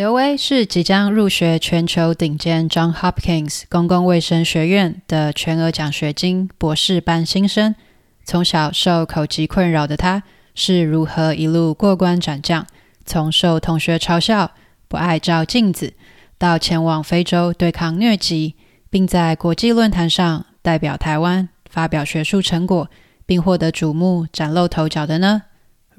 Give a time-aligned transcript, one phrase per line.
[0.00, 7.74] 刘威是即将入学全球顶尖 John Hopkins 公共卫生学院的全额奖学金博士班新生。
[8.24, 10.22] 从小受口疾困扰的他，
[10.54, 12.66] 是如何一路过关斩将，
[13.04, 14.52] 从受同学嘲笑、
[14.88, 15.92] 不爱照镜子，
[16.38, 18.54] 到前往非洲对抗疟疾，
[18.88, 22.88] 并在国际论坛上代表台湾发表学术成果，
[23.26, 25.42] 并获得瞩目、崭露头角的呢？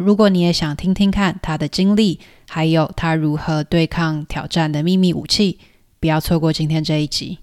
[0.01, 2.19] 如果你也想听听看他的经历，
[2.49, 5.59] 还有他如何对抗挑战的秘密武器，
[5.99, 7.37] 不要错过今天这一集。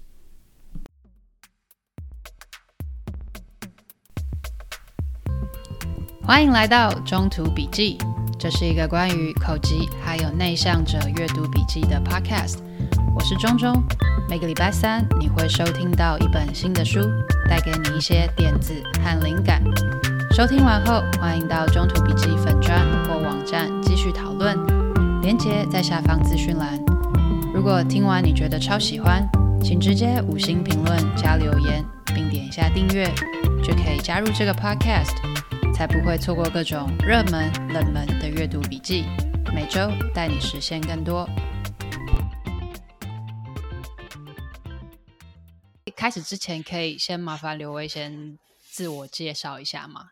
[6.21, 7.97] 欢迎来到中途笔记，
[8.37, 12.57] 这是一个关于口疾还有内向者阅读笔记的 podcast。
[13.15, 13.81] 我是中中，
[14.29, 16.99] 每个礼拜三你会收听到一本新的书，
[17.49, 19.63] 带给你一些点子和灵感。
[20.39, 24.57] 收听完后，欢迎到中途笔记粉专或网站继续讨论，
[25.21, 26.79] 连接在下方资讯栏。
[27.53, 29.27] 如果听完你觉得超喜欢，
[29.61, 31.83] 请直接五星评论加留言，
[32.15, 33.13] 并点一下订阅，
[33.61, 35.13] 就可以加入这个 podcast，
[35.73, 39.03] 才不会错过各种热门、冷门的阅读笔记。
[39.53, 41.27] 每周带你实现更多。
[45.97, 48.39] 开始之前，可以先麻烦刘威先
[48.71, 50.11] 自我介绍一下吗？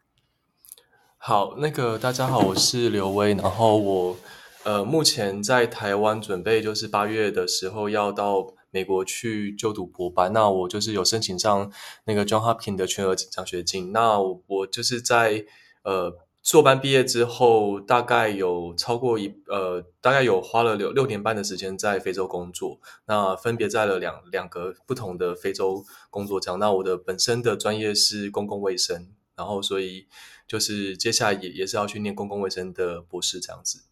[1.19, 4.17] 好，那个大家好，我是刘威，然后我
[4.63, 11.69] 呃目前在台湾准备就是八月的时候要到美国去就读博班，那我就是有申请上
[12.05, 15.43] 那个 John Hopkins 的全额奖学金，那我，我就是在
[15.83, 30.07] 呃硕班毕业之后，大概有超过一呃大概有花了六六年半的时间在非洲工作，那分别在了两两个不同的非洲工作这样，那我的本身的专业是公共卫生，然后所以。
[30.47, 33.83] 就是接下来也也是要去念公共卫生的博士这样子。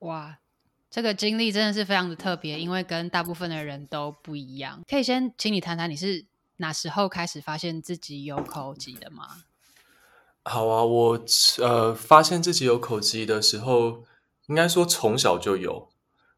[0.00, 0.40] 哇，
[0.90, 4.82] 这个经历真的是非常的特别，因为跟大部分的人都不一样。
[4.90, 9.44] 可以先请你谈谈你是哪时候开始发现自己有口疾的吗？
[10.42, 11.24] 好啊，我
[11.58, 14.02] 呃发现自己有口疾的时候，
[14.48, 15.88] 应该说从小就有，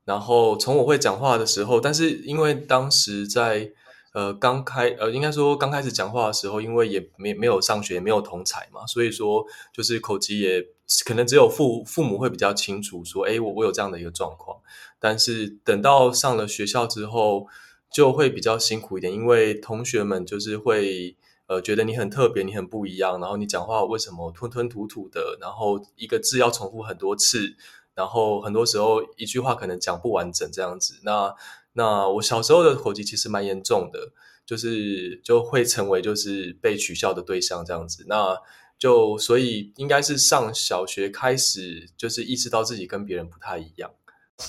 [0.04, 3.72] 然后从我会讲话的时候，但是因为当时在。
[4.12, 10.66] 呃，刚开呃，应该说刚开始讲话的时候，因为也没没有上学，也没有同才嘛，所以说就是口疾也
[11.04, 14.58] 可能只有父父母会比较清楚说，哎，我我有这样的一个状况。
[14.98, 17.46] 但是等到上了学校之后，
[17.92, 21.16] 就会比较辛苦一点，因为同学们就是会
[21.46, 27.56] 呃觉得你很特别，你很不一样，然后你讲话为什么吞吞吐吐的，然后一个字要重复很多次，
[27.94, 31.00] 然后很多时候一句话可能讲不完整这样子。
[31.02, 31.34] 那
[31.80, 34.12] 那我小时候的口疾其实蛮严重的，
[34.44, 38.04] 就是就会成为就是被取笑的对象这样子。
[38.06, 38.36] 那
[38.78, 43.90] 就所以应该是上小学开始，就是意识到自己跟别人不太一样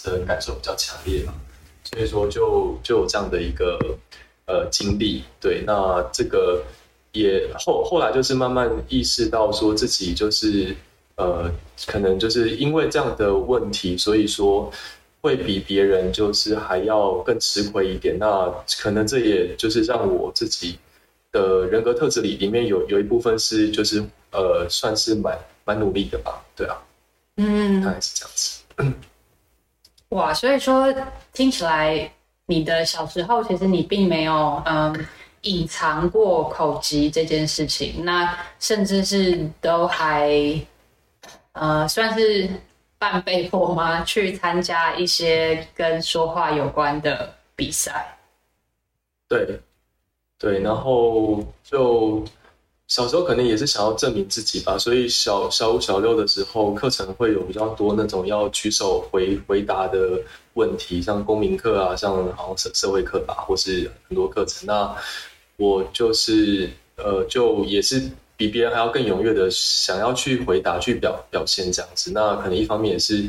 [0.03, 1.33] 的感受比较强烈嘛，
[1.85, 3.79] 所以说就就有这样的一个
[4.45, 5.23] 呃经历。
[5.39, 6.61] 对，那这个
[7.13, 10.75] 也后后来就是慢慢意识到说自己就是
[11.15, 11.49] 呃
[11.87, 14.69] 可能就是因为这样的问题，所以说。
[15.21, 18.51] 会比别人就是还要更吃亏一点，那
[18.81, 20.79] 可能这也就是让我自己
[21.31, 26.75] 的人格特质里里面有有一部分是就是呃算是蛮蛮努力的吧，对啊，
[27.37, 28.61] 嗯，大概是这样子。
[30.09, 30.91] 哇，所以说
[31.31, 32.11] 听起来
[32.47, 35.05] 你的小时候其实你并没有嗯
[35.41, 40.59] 隐藏过口疾这件事情，那甚至是都还
[41.53, 42.49] 呃算是。
[43.01, 44.03] 半被迫吗？
[44.03, 48.16] 去参加一些跟说话有关的比赛？
[49.28, 49.59] 对，
[50.38, 52.23] 对，然后就
[52.85, 60.22] 小时候可能也是想要证明自己吧，所以小小五、小六的时候，课程会有比较多那种要举手回回答的
[60.53, 64.67] 问题，像公民课啊，像好像社社会课吧，或是很多课程。
[64.67, 64.95] 那
[65.57, 68.11] 我就是呃，就也是。
[68.41, 73.24] 比别人还要更踊跃的想要去回答、去表表现这样子，那可能一方面也是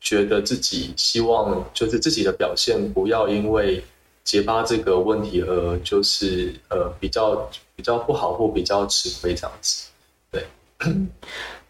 [0.00, 3.84] 觉得自己希望就是自己的表现不要因为
[4.24, 9.88] 结巴这个问题而就是呃比较比较不好或比较吃亏这样子。
[10.32, 10.44] 对，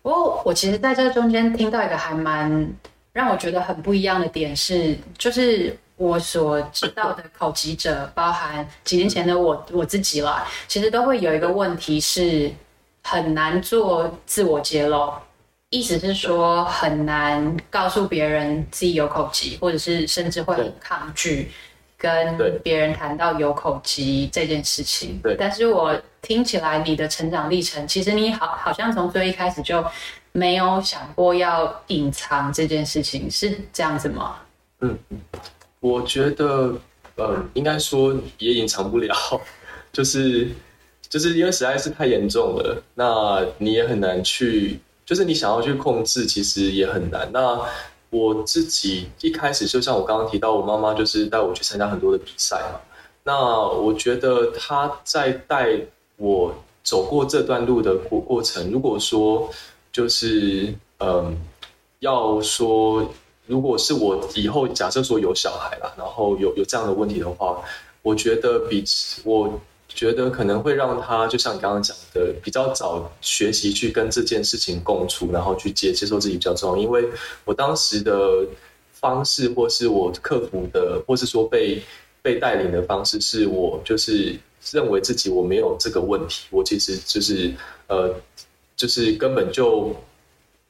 [0.01, 2.75] 不过我其实在这中间听到一个还蛮
[3.13, 5.77] 让我觉得很不一样的点是，就是。
[6.03, 12.51] 我所知道的口疾者，包含几年前的我我自己啦，其实都会有一个问题是
[13.05, 15.13] 很难做自我揭露，
[15.71, 21.53] 意思是说很难告诉别人自己有口疾，或者是甚至会很抗拒
[21.97, 25.21] 跟别人谈到有口疾这件事情。
[25.23, 29.85] 对，但是我听起来你的成长历程，其实你好好像从最一开始就
[30.33, 34.37] 没有想过要隐藏这件事情，是这样子吗？
[34.81, 34.99] 嗯，
[35.83, 36.73] 我觉得，
[37.17, 39.13] 呃，应该说也隐藏不了，
[39.93, 40.49] 就是
[41.09, 47.29] 就是因为实在是太严重了，那你也很难去，就是你想要去控制，其实也很难。
[47.33, 47.61] 那
[48.11, 52.81] 我自己一开始就像我刚刚提到，我妈妈就是带我去参加很多的比赛嘛，
[53.25, 53.35] 那
[53.67, 55.81] 我觉得她在带
[56.17, 59.51] 我走过这段路的过过程，如果说
[59.91, 61.37] 就是嗯，
[61.99, 63.13] 要说。
[63.47, 67.61] 如果是我以后假设说有小孩啦，然后有有这样的问题的话，
[68.01, 68.85] 我觉得比
[69.25, 76.83] 我觉得可能会让他就像你刚刚讲的，比较早学习去跟这件事情共处，然后去接接受自己比较重要。
[76.83, 77.05] 因为
[77.45, 78.47] 我当时的
[78.93, 81.83] 方式，或是我克服的，或是说被
[82.23, 84.39] 被带领的方式，是我就是
[84.71, 87.53] 认为自己我没有这个问题，我其实就是
[87.89, 88.15] 呃，
[88.77, 89.95] 就是根本就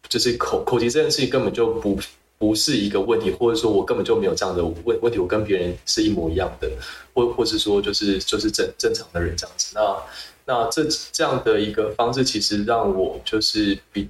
[0.08, 1.98] 就是口口疾这件事情根本就不。
[2.42, 6.68] 不是一个问题，或者说我根本就没有这样的问问题，我跟别人是一模一样的，
[7.14, 9.72] 或或是说就是就是正正常的人这样子。
[9.76, 9.96] 那
[10.44, 14.08] 那这这样的一个方式，其实让我就是比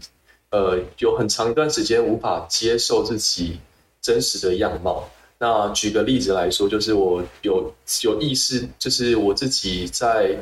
[0.51, 3.61] 呃有很长一段时间无法接受自己
[4.01, 5.07] 真实的样貌。
[5.39, 7.71] 那举个例子来说，就是我有
[8.03, 10.35] 有意识，就是我自己在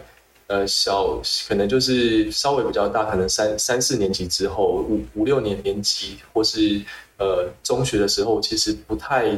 [0.46, 6.80] 呃小可能就是稍微比较大，可能三三四年级之后，五五六年年级或是。
[7.20, 9.30] 呃，中学的时候其实不太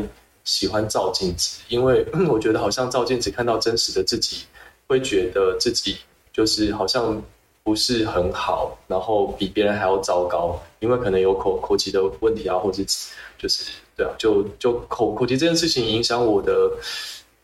[0.45, 4.45] 喜欢照镜子，因为 我觉得好像照镜子看到真实的自己，
[4.87, 5.99] 会觉得自己
[6.33, 7.21] 就是好像
[7.65, 12.85] 不是很好，然后比别人还要糟糕，因为可能有口口疾的问题啊，或者
[13.37, 13.65] 就是
[13.97, 16.71] 对啊，就就口口疾这件事情影响我的，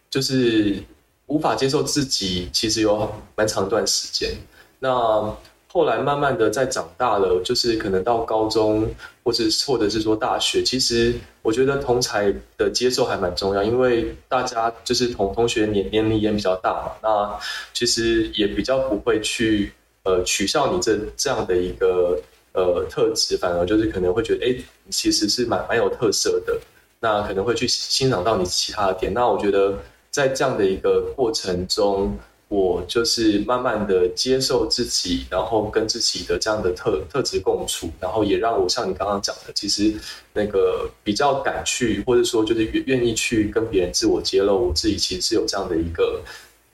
[0.09, 0.83] 就是
[1.27, 4.31] 无法接受自己，其实有蛮长一段时间。
[4.79, 5.37] 那
[5.79, 8.93] 后来慢慢的在长大了，就是可能到高中，
[9.23, 17.39] 或者或者是说大学，其实我觉得同才的接受还蛮重要，因为大家就是同同学年年龄也比较大嘛，那
[17.73, 19.73] 其实也比较不会去
[20.03, 22.21] 呃取笑你这这样的一个
[22.55, 24.57] 呃特质，反而就是可能会觉得哎，
[24.91, 26.59] 其实是蛮蛮有特色的，
[26.99, 29.15] 那可能会去欣赏到你其他的点。
[29.15, 29.79] 那我觉得
[30.11, 32.19] 在这样的一个过程中。
[32.49, 39.95] 我就是慢慢的接受自己，然后跟自己的这样的特特质共处，然后也让我像你刚刚讲的，其实
[40.33, 46.23] 那个比较敢去，或者说就是愿愿意去跟别人自我揭露，我自己其实是有这样的一个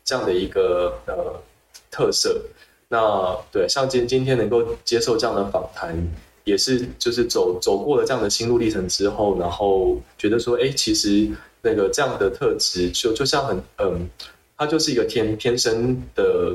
[0.04, 1.42] 这样的一个呃
[1.90, 2.40] 特色。
[2.86, 6.08] 那对，像今今天能够接受这样的访谈，
[6.44, 11.28] 也是就是走走过了这样的心路历程之后，然后觉得说，哎，其实
[11.62, 14.08] 那个这样的特质就就像很嗯。
[14.56, 16.54] 他就是一个天天生的，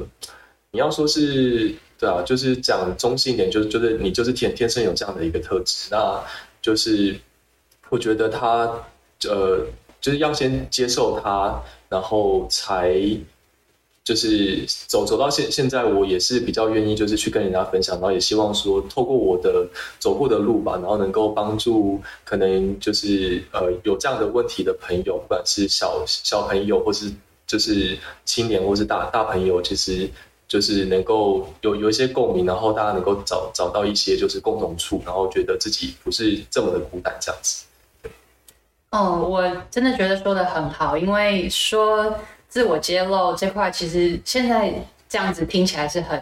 [0.71, 6.23] 你要说是对啊，就是讲中性一点，就是就是你就是天天生有这样的一个特质，那
[6.61, 7.13] 就是
[7.89, 8.71] 我觉得他
[9.27, 9.65] 呃，
[9.99, 12.95] 就是要先接受他，然后才
[14.05, 19.67] 就是走走到现现在，我也是比较愿意就是去跟人家分享，然后也希望说透过我的
[19.99, 27.11] 走过的路吧，然后能够帮助可能就是呃有这样的问题的朋友，不管是小小朋友或是。
[27.49, 30.07] 就是青年或是大大朋友，其实
[30.47, 37.65] 就是能够有有一些共鸣，然后大家能够找找到一些就是共同处，然后觉得自己不是这么的孤单这样子。
[38.91, 39.41] 哦，我
[39.71, 42.15] 真的觉得说的很好，因为说
[42.47, 44.71] 自我揭露这块，其实现在
[45.09, 46.21] 这样子听起来是很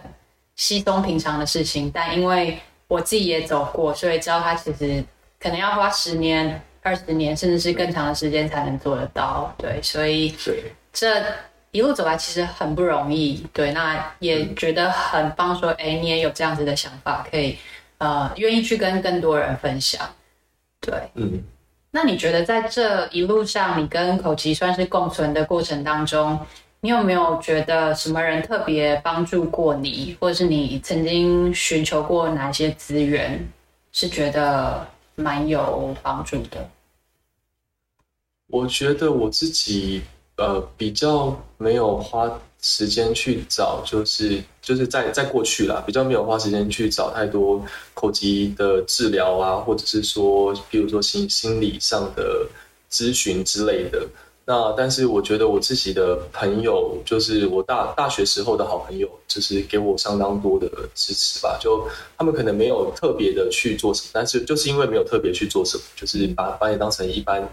[0.56, 2.58] 稀松平常的事情，但因为
[2.88, 5.04] 我自己也走过，所以知道它其实
[5.42, 9.54] 可能要花十年、二十年，甚至是更长的时间才能做得到。
[9.58, 10.72] 对，所以对。
[11.00, 11.24] 这
[11.70, 15.56] 一路走来其实很不容易，对，那也觉得很棒。
[15.56, 17.56] 说，哎，你也有这样子的想法，可以，
[18.00, 20.02] 呃，愿意去跟更多人分享，
[20.82, 21.44] 对，嗯。
[21.92, 26.40] 那你觉得在这一路上，你跟口疾算是共存的过程当中，
[26.82, 33.48] 你有没有觉得什么人特别帮助过你，或者是你曾经寻求过哪些资源，
[33.92, 36.68] 是觉得蛮有帮助的？
[38.48, 40.02] 我觉得我自己。
[40.38, 47.64] 呃，比较没有花时间去找，就是就是在在过去啦，比较没有花时间去找太多
[47.96, 52.48] 口疾的治疗啊，或者是说，比如说心心理上的
[52.92, 54.08] 咨询之类的。
[54.50, 61.58] 那但是我觉得我自己的朋友，就是我大大学时候的好朋友，就是给我相当多的支持吧。
[61.60, 61.86] 就
[62.18, 67.48] 他们可能没有特别的去做什么，但是就是因为没有特别去做什么，就是把把你当成一般。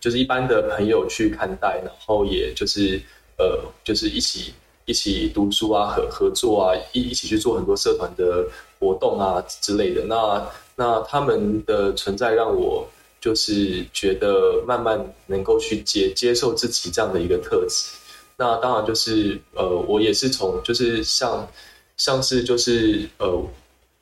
[0.00, 3.00] 就是一般的朋友去看待，然后也就是
[3.38, 4.54] 呃，就是一起
[4.86, 8.46] 一起读书啊，合合作啊，一一起去做很多社团的
[8.78, 10.04] 活动啊之类的。
[10.06, 12.88] 那那他们的存在让我
[13.20, 17.90] 就是觉得慢慢能够去接接受自己这样的一个特质。
[18.38, 21.46] 那当然就是呃，我也是从就是像
[21.98, 23.44] 像是就是呃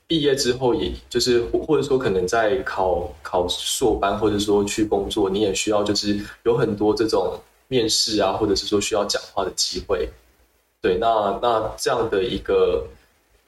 [0.09, 7.39] 毕业之后，也就是或者说可能在考考硕班，或者说去工作，你也需要就是有很多这种
[7.69, 10.09] 面试啊，或者是说需要讲话的机会。
[10.81, 12.85] 对，那那这样的一个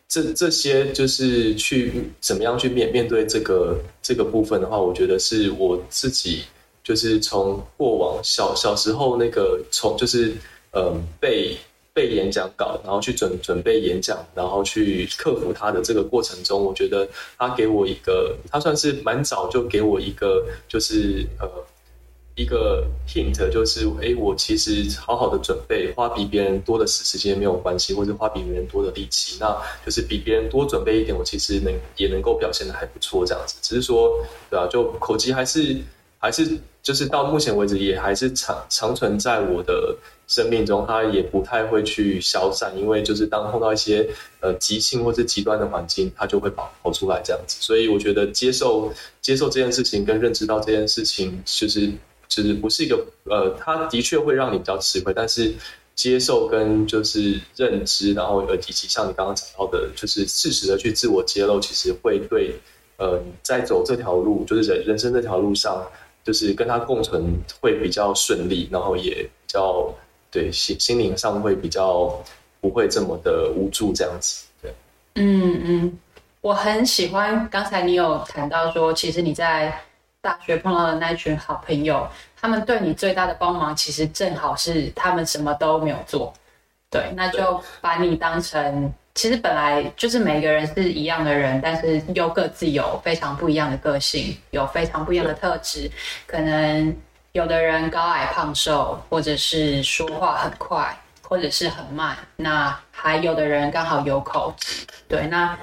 [0.08, 6.44] 这这些就是去怎么样去面面对这个这个部分的话，我觉得是我自己
[6.84, 10.34] 就是从过往小小时候那个从就是。
[10.74, 11.58] 嗯，被
[11.94, 17.08] 背演讲稿，然后去准准备演讲，然后去克服它的这个过程中，我觉得
[17.38, 21.50] 他给我一个，他算是蛮早就给我一个，就是呃
[22.36, 29.54] 一个 hint，就是哎，我其实好好的准备，花比别人多的时时间没有关系，或者花比别人多的力气，那
[29.86, 33.56] 就是比别人多准备一点，我其实能也能够表现的还不错，这样子。
[33.62, 34.18] 只是说，
[34.50, 35.76] 对啊，就口技还是
[36.22, 39.98] 还是就是到目前为止也还是长长存在我的。
[40.28, 44.10] 生命中，它也不太会去消散，因为就是当碰到一些
[44.40, 47.58] 呃急性或是极端的环境，它就会跑跑出来这样子。
[47.60, 51.92] 所以我觉得接受接受这件事情，跟认知到这件事情，其实
[52.30, 55.54] 其实不是一个呃，他的确会让你比较吃亏，但是
[55.96, 62.56] 接受跟就是认知，然后呃以及像你刚刚讲到的，就是适时的去自我揭露，其实会对
[62.96, 65.86] 呃在走这条路，就是人人生这条路上，
[66.24, 69.94] 就是跟他共存会比较顺利，然后也比较。
[70.34, 72.18] 对，心心灵上会比较
[72.62, 74.46] 不会这么的无助，这样子。
[74.62, 74.74] 对，
[75.16, 76.00] 嗯嗯，
[76.40, 79.78] 我很喜欢刚才你有谈到说，其实你在
[80.22, 82.08] 大学碰到的那群好朋友，
[82.40, 86.34] 他们对你最大的帮忙，其实正好是他们什么都没有做。
[86.90, 95.90] 对，那就把你当成，其实本来就是每个人是一样的人，但是又各自有非常不一样的个性，有非常不一样的特质，
[96.26, 96.96] 可能。
[97.34, 102.18] 有的人高矮胖瘦，或者是说话很快，或者是很慢。
[102.36, 105.28] 那还有的人刚好有口吃，对。
[105.28, 105.58] 那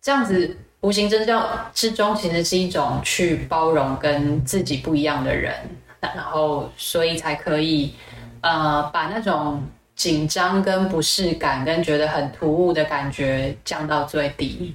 [0.00, 1.42] 这样子无形之中
[1.74, 5.52] 之中，其实是一种去包容跟自己不一样的人，
[5.98, 7.96] 然后所以才可以
[8.40, 9.60] 呃把那种
[10.02, 14.74] 紧张跟不适感跟觉得很突兀的感觉降到最低。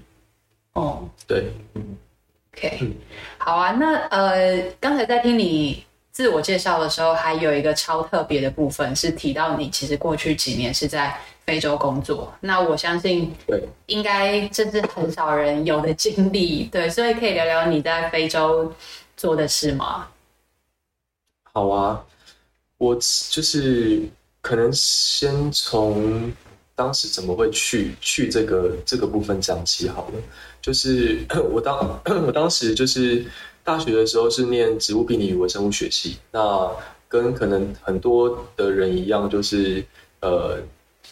[0.73, 1.51] 哦，对
[2.53, 2.95] ，OK，
[3.37, 3.71] 好啊。
[3.71, 5.83] 那呃刚才在听你。
[6.17, 11.15] 自我介绍的时候，还有一个超特别的部分是提到你其实过去几年是在
[11.45, 12.33] 非洲工作。
[12.39, 18.73] 那我相信，对，应该这是很少人有的经历，对，所以可以聊聊你在非洲
[19.15, 20.07] 做的事吗？
[21.53, 22.03] 好啊，
[22.79, 24.01] 我就是
[24.41, 26.31] 可能先从
[26.75, 30.13] 当时怎么会去去这个这个部分讲起好了。
[30.61, 31.19] 就是
[31.51, 33.25] 我当 我当时就是。
[33.67, 36.71] 大学的时候是念植物病理与微生物学系，那
[37.09, 39.85] 跟可能很多的人一样，就是
[40.21, 40.57] 呃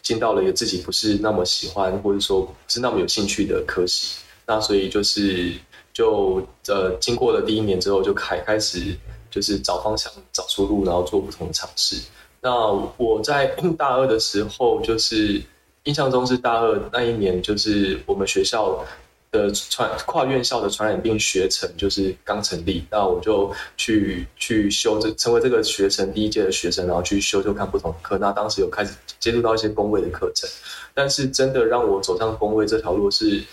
[0.01, 5.51] 进到了一个自己不是那么喜欢或者说不是那么有兴趣的科系，那所以就是
[5.91, 8.96] 就呃经过了第一年之后就开开始
[9.29, 11.98] 就是找方向、找出路，然后做不同的尝试。
[12.46, 12.54] 那
[12.98, 15.42] 我在大二的时候，就是
[15.86, 18.86] 印象中是大二那一年，就是我们学校。
[19.32, 28.18] 的传跨院校的传染病学程就是刚成立，那我就去去修这成为这个学程第一届的学生，然后去修就看不同的课。
[28.18, 30.50] 那当时有开始接触到一些公卫的课程，
[30.94, 33.44] 但是真的让我走上公卫这条路，是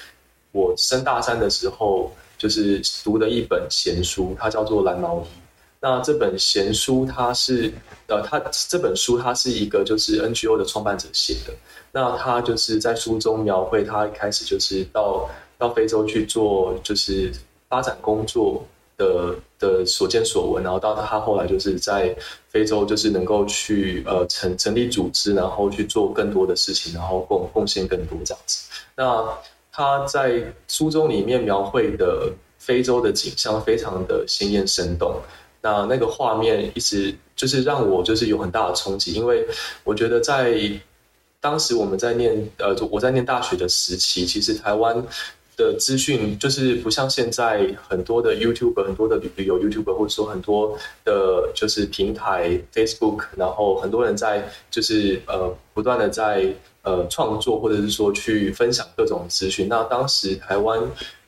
[0.52, 5.24] 我升大三的时候，就是读的一本闲书，它叫做《蓝毛衣》。
[5.82, 7.70] 那这本闲书，它是
[8.06, 11.52] 呃，它这本书它是一个就是 NGO 的创办者写的。
[11.92, 15.28] 那他就是在书中描绘他一开始就是到。
[15.58, 17.32] 到非洲去做就是
[17.68, 18.64] 发展工作
[18.96, 22.12] 的的所见所闻，然后到他后来就是在
[22.48, 28.68] 非洲就是能够去呃成成立组织，然后去做更多的事情，然后贡贡献更多这样子。
[28.96, 29.24] 那
[29.70, 35.14] 他在书中里面描绘的非洲的景象非常的鲜艳生动，
[35.62, 39.46] 那那个画面一直就是让我就是有很大的冲击，因为
[39.84, 40.60] 我觉得在
[41.40, 45.02] 当时我们在念呃我在念大学的时期，其实台湾。
[45.54, 56.50] 的资讯就是不像现在很多的 YouTube，很多的旅游 YouTube，或者说很多的，就是平台 Facebook，然后很多人在就是呃不断的在
[56.80, 59.68] 呃创作，或者是说去分享各种资讯。
[59.68, 60.80] 那当时台湾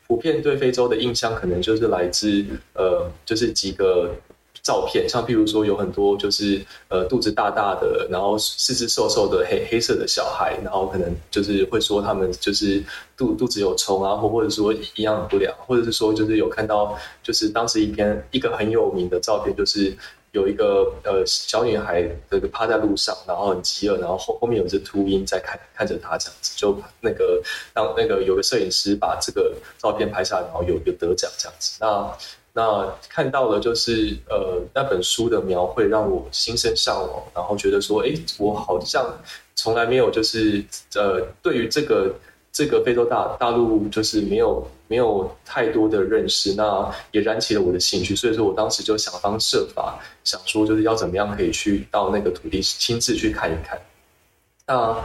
[0.06, 2.44] 普遍对非洲的印象，可能就是来自
[2.74, 4.10] 呃就是几个
[4.62, 12.82] 照片，像譬如说有很多就是呃肚子大大的，然后四肢瘦瘦的黑黑色的小孩，然后可能就是会说他们就是
[13.16, 19.96] 肚肚子有虫啊，或或者说营养不良，或者是说就是有看到就是当时一篇一个很有名的照片就是。
[20.34, 27.40] 有一个呃小女孩，这个趴在路上，然后很饥饿，然后后后面有只秃鹰在看看着她，这样子就那个
[27.72, 31.78] 当那个有个摄影师把这个照片拍下来，然后有有得奖这样子。
[31.80, 32.18] 那
[32.52, 39.06] 那看到了就是呃那本书的描绘让我心生向往，然后觉得说，哎，我好像
[39.54, 40.64] 从来没有就是
[40.96, 42.12] 呃对于这个。
[42.54, 53.76] 这个非洲大大陆就是没有没有太多的认识，那也燃起了我的兴趣，所以说我当时就想方设法想说，就是要怎么样可以去到那个土地亲自去看一看。
[54.68, 54.96] 那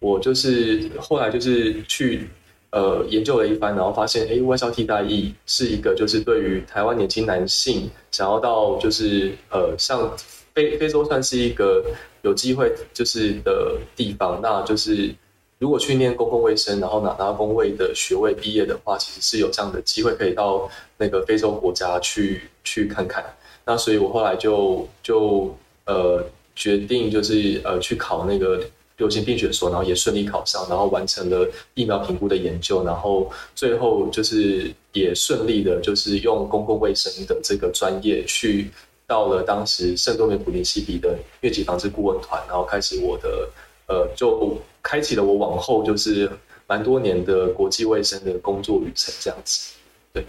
[0.00, 2.28] 我就是后来就是去
[2.72, 10.14] 呃研究了一番，然后发现，哎，外销替代役是一个就是对于台湾年轻男性想要到就是呃像
[10.54, 11.82] 非非洲算是一个
[12.20, 15.14] 有机会就是的地方，那就是。
[15.58, 23.24] 如果去念公共卫生，然后拿拿公卫的学位毕业的话，其实是有这样的机会可以到那个非洲国家去去看看。
[23.64, 25.52] 那所以我后来就就
[25.84, 26.24] 呃
[26.54, 28.62] 决定就是呃去考那个
[28.98, 38.70] 流行病学所，然后也顺利考上，然后完成了疫苗评估的研究，然后最后就是也顺利的，就是用公共卫生的这个专业去
[39.08, 43.48] 到了当时圣多美普林西比的疟疾防治顾问团，然后开始我的
[43.88, 44.56] 呃就。
[44.88, 46.30] 开启了我往后就是
[46.66, 49.74] 蛮多年的国际卫生的工作旅程，这样子，
[50.14, 50.24] 对。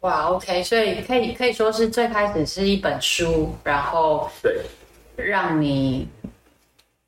[0.00, 4.60] 哇，OK，所以可以可以说是最开始是一本书，然后对，
[5.16, 6.06] 让你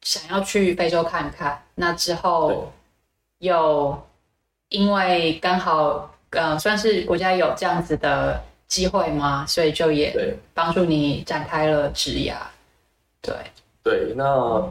[0.01, 1.63] 想要去非洲看看。
[1.75, 2.73] 那之后
[3.41, 3.95] 又
[4.71, 12.37] 因为刚好呃算是国家有这样子的机会嘛，所以就也帮助你展开了职涯，
[13.21, 13.35] 对。
[13.85, 14.25] 对，那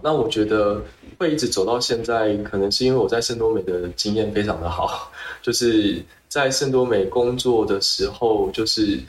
[0.04, 0.82] 那我觉得
[1.20, 9.00] 会一直走到现在，可能是因为我在圣多美的经验非常的好， 就是在圣多美工作的时候，就是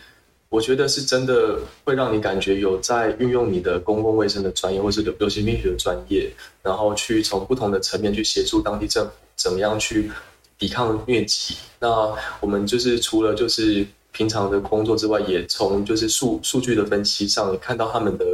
[0.50, 6.30] 我觉得是真的会让你感觉有在运用你的公共卫生的专业，或是流流行病学的专业，
[6.62, 10.12] 然后去从不同的层面去协助当地政府怎么样去
[10.58, 11.56] 抵抗疟疾。
[11.80, 13.86] 那我们就是除了就是。
[14.16, 18.24] 平常的工作之外，也从就是数数据的分析上，也看到他们的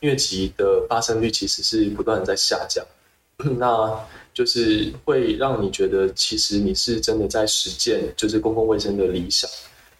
[0.00, 2.82] 疟疾的发生率其实是不断在下降，
[3.58, 4.00] 那
[4.32, 9.48] 就是会让你觉得其实你是真的在实践就是公共卫生的理想。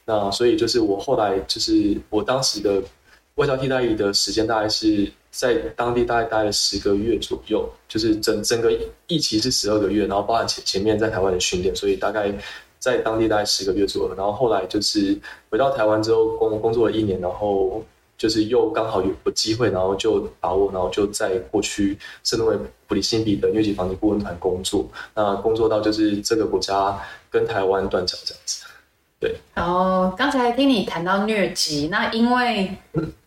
[0.06, 2.82] 那所以就是我后来就是我当时的
[3.34, 8.72] 外销替代役的时间大概是在当地大概待了十个月左右，就是整整个
[9.06, 12.34] 疫期是十二个月，然后包含前前面在台湾的训练，所以大概。
[12.86, 15.18] 在当地大概十个月左右，然后后来就是
[15.50, 17.82] 回到台湾之后工工作了一年，然后
[18.16, 26.96] 就是又刚好有个机会，然后就把握，然后就在过去圣多美普里辛比的疟疾防治顾问团工作，那工作到就是这个国家
[27.28, 28.64] 跟台湾断交这样子。
[29.18, 29.34] 对。
[29.52, 32.70] 然后刚才听你谈到疟疾，那因为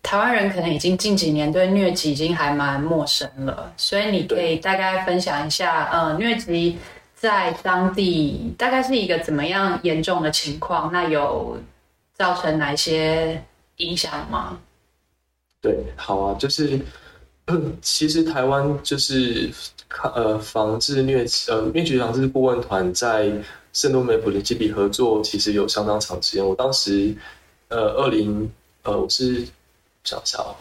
[0.01, 6.77] 台湾人可能已经近几年对疟疾已经还蛮陌生了，所以你可以大概分享一下，呃，疟疾。
[7.19, 10.89] 在当地大概是一个怎么样严重的情况？
[10.89, 11.57] 那有
[12.13, 13.43] 造成哪些
[13.75, 14.57] 影响吗？
[15.59, 16.79] 对，好啊，就是
[17.81, 19.51] 其实台湾就是
[20.15, 23.29] 呃防治疟呃疟疾防治顾问团在
[23.73, 26.47] 圣多美普林基比合作，其实有相当长时间。
[26.47, 27.13] 我当时
[27.67, 28.49] 呃二零
[28.83, 29.45] 呃我是
[30.05, 30.55] 想想啊。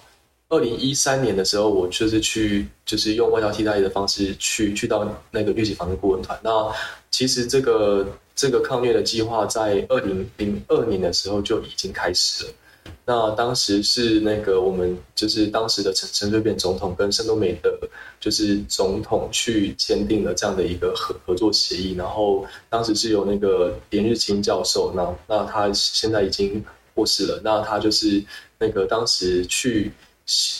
[0.51, 6.39] 二零一三年的时候，我就是去，就是用外交替代的方式去去到那个疟疾防治顾问团。
[6.43, 6.73] 那
[7.11, 12.51] 其实这个这个抗疟的计划在二零零二年的时候就已经开始了。
[13.05, 17.79] 那当时是那个我们就是当时的陈陈水扁总统跟圣多美的，
[18.19, 21.95] 就是总统去签订了这样的一个合合作协议。
[21.95, 27.39] 然后当时是由那个连日清教授，那那他现在已经过世了。
[27.45, 28.25] 那他就是
[28.59, 29.93] 那个当时去。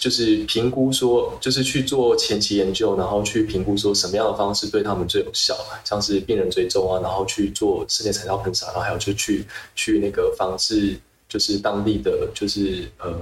[0.01, 5.55] 就是评估说，就是去做前期研究，然后去评估说什么样的方式对他们最有效，
[5.85, 13.15] 像是病人追踪啊，然后去做室内材料喷洒，然后还有就去去那个防治，就是当地的就是呃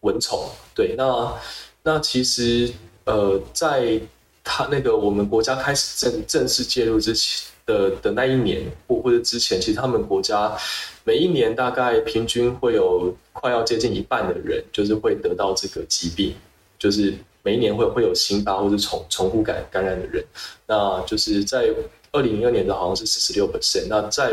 [0.00, 0.48] 蚊虫。
[0.74, 1.34] 对，那
[1.82, 2.72] 那其实
[3.04, 4.00] 呃，在
[4.44, 7.48] 他那个我们国家开始正正式介入之前。
[7.70, 10.56] 的的那一年或或者之前，其实他们国家
[11.04, 16.34] 每一年大概平均会有快要接近一半的人，就是会得到这个疾病，
[16.78, 20.24] 就是每一年会会有新发或者重重复感感染的人。
[20.66, 21.72] 那就是在
[22.12, 23.86] 二零零二年的好像是四十六 percent。
[23.88, 24.32] 那在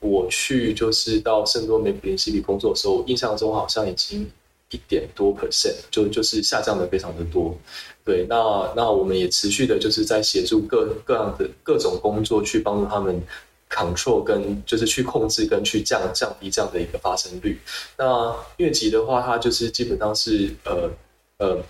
[0.00, 4.28] 我去就是到圣多美普林西比工作的时候，印象中好像已经
[4.72, 7.56] 一点多 percent，就就是下降的非常的多。
[8.04, 8.36] 对，那
[8.74, 13.22] 那我们也持续的就是在协助各各样的各种工作，去帮助他们
[13.70, 17.60] control 跟就是去控制跟去降降低这样的一个发生率。
[17.96, 20.90] 那疟疾的话，它就是基本上是呃
[21.38, 21.62] 呃，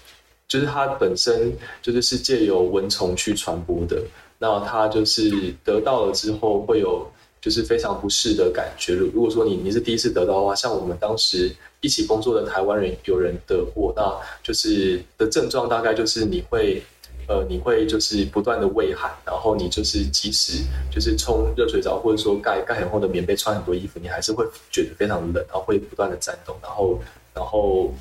[0.48, 4.02] 就是它本身就是是借由蚊虫去传播的。
[4.38, 7.06] 那它就是得到了之后会有
[7.42, 8.94] 就是非常不适的感觉。
[8.94, 11.54] 如果说你你是第一次得到的话，像我们当时。
[11.84, 16.80] 一起工作的台湾人有人得过，那就是的症状大概就是你会，
[17.26, 27.00] 呃，你会就是不断的畏寒，然后你就是即使就是冲热水澡，或者说盖盖很厚的棉被，穿很多衣服，你还是会觉得非常冷，然后会不断的颤抖，然后
[27.34, 27.92] 然后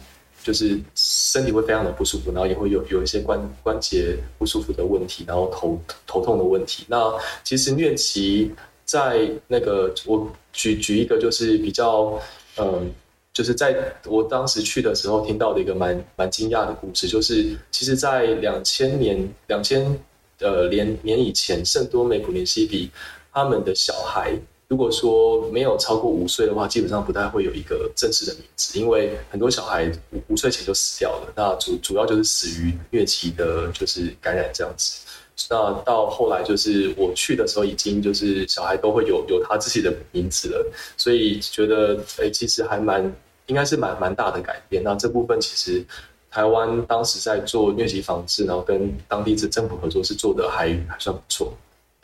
[0.43, 6.85] 就是身体会非常的不舒服，然后也会有有一些关关节不舒服的问题，然后头头痛的问题。
[6.87, 7.11] 那
[7.43, 8.51] 其实疟疾
[8.91, 12.19] 在那个我举举一个就是比较
[12.57, 12.91] 嗯。
[13.33, 13.73] 就是在
[14.07, 19.97] 我当时去的时候听到的一个蛮蛮惊讶的故事，就是其实，在两千年两千
[20.39, 22.91] 呃年年以前，圣多美普林西比
[23.31, 31.31] 他们的小孩，如果说没有超过五岁的话，基本上不太会有一个正式的名字，因为很多小孩五五岁前就死掉了。
[31.33, 35.05] 那主主要就是死于疟疾的，就是感染这样子。
[35.49, 43.03] 那到后来就是我去的时候，已经就是小孩都会有有他自己的名字了，所以觉得哎、欸，其实还蛮
[43.47, 44.83] 应该是蛮蛮大的改变。
[44.83, 45.83] 那这部分其实
[46.29, 51.53] 台湾当时在做疟疾防治，然后跟当地政府合作是做的还还算不错。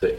[0.00, 0.16] 对，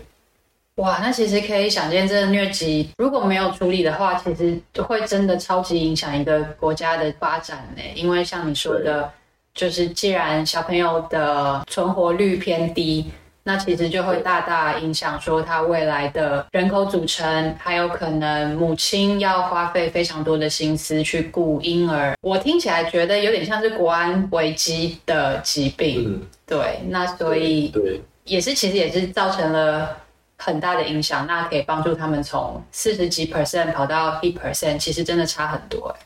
[0.75, 7.82] 哇，那其实可以想见，这个疟疾如果没有处理的话，其实就会真的超级影响一个国家的发展呢。
[7.95, 9.12] 因为像你说的。
[9.60, 13.12] 就是，既然小朋友的存活率偏低，
[13.43, 22.15] 那其实就会大大影响说他未来的人口组成，还有可能母亲要花费非常多的心思去顾婴儿。
[22.22, 29.98] 我听起来觉得有点像是国安危机的疾病，嗯、对，那所以对，也是其实也是造成了
[30.38, 31.28] 很大的影响。
[31.28, 36.00] 那可以帮助他们从四十几 percent 跑到一 percent，其实真的差很多，哎，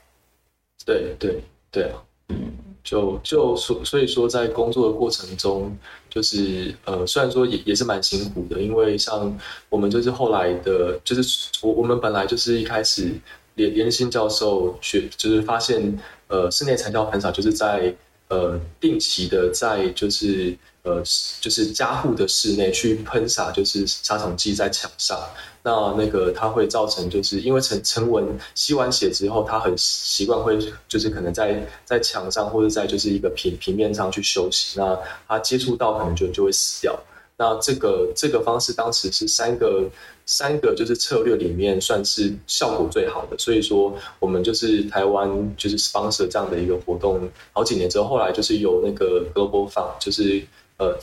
[0.87, 1.39] 对对
[1.69, 1.91] 对。
[2.83, 5.75] 就就所所以说，在工作的过程中，
[6.09, 13.09] 就是呃，虽然说也也是蛮辛苦的，因为像我们就是后来的，就是我我们本来就是一开始
[13.55, 17.95] 连连新教授学，就是发现呃，室内残教很少，就是在
[18.33, 20.57] 呃定期的在就是。
[20.85, 21.01] 呃，
[21.39, 25.17] 就是家户的室内去喷洒，就是杀虫剂在墙上，
[25.63, 36.99] 那那个它会造成，就是因为成成蚊吸完血之后，它很习惯会就是可能在在墙上或者在就是一个平平面上去休息，那它接触到可能就就会死掉。
[37.37, 39.89] 那这个这个方式当时是三个
[40.25, 50.43] 三个就是策略里面算是效果最好的，所以说我们就是台湾就是 sponsor 这样的一个活动，好几年之后，后来就是有那个 Global Fund 就是。
[50.77, 50.97] 呃，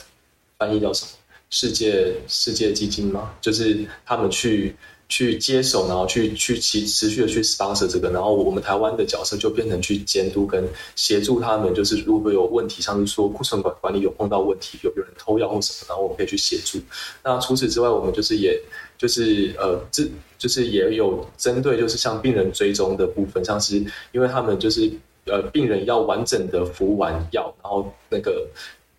[0.57, 1.11] 翻译叫什么？
[1.49, 3.33] 世界世界基金嘛？
[3.39, 4.75] 就是他们去
[5.11, 11.75] 去接手，然后去去持持续的去 sponsor 这个，然后我们台湾的角色就变成去监督跟协助他们。
[11.75, 16.79] 就是如果有问题，像是说库存管管理有碰到问题，有有人偷药或什么，然后我们可以去协助。
[17.25, 18.57] 那除此之外，我们就是也
[18.97, 24.89] 就是呃，这就是也有针对就是像病人追踪的部分，像是因为他们就是
[25.25, 28.47] 呃病人要完整的服完药，然后那个。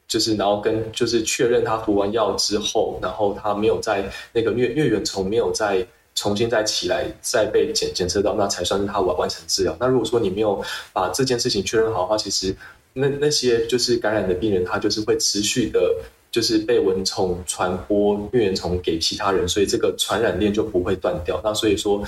[0.09, 5.87] 就是，然后跟就是确认他服完药之后，然后他没有在那个疟疟原虫没有在
[6.23, 9.77] 重新再起来，再被检检测到，那才算是他完完成治疗。
[9.81, 12.55] 那如果说你没有把这件事情确认好的话，其实
[12.93, 15.97] 那那些就是感染的病人，他就是会持续的，
[16.31, 21.41] 就是被蚊虫传播疟原虫给其他人，所以这个传染链就不会断掉。
[21.43, 22.05] 那所以说。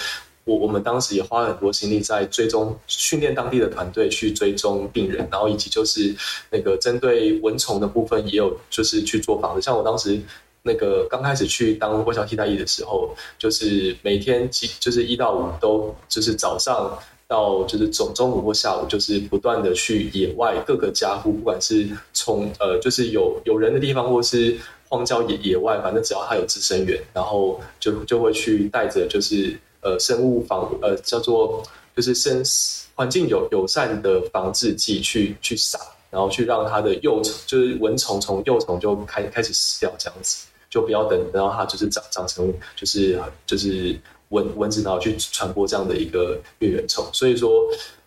[0.47, 6.15] 我我们当时也花了很多心力在追踪训练当地的团队去追踪病人，然后以及就是
[6.51, 9.63] 那个针对蚊虫的部分也有就是去做防治。
[9.63, 10.21] 像我当时
[10.65, 16.99] 那个刚开始去当卫校替代役的时候，就是每天几就是一到五都就是早上
[17.29, 29.57] 到就是中中午或下午就是不断的去野外各个家户，不管是从呃就是有有人的地方或是荒郊野野外，反正只要他有滋生源，然后就就会去带着就是。
[29.87, 31.63] 呃，生物防呃叫做
[31.95, 32.43] 就是生
[32.95, 35.79] 环境友友善的防治剂去去撒，
[36.11, 43.97] 然后去让它的幼虫就是蚊虫从幼虫就开开始死掉这样子，就不要等然后它就是长长成就是就是
[44.31, 47.49] 蚊蚊子然后去传播这样的一个疟原虫，所以说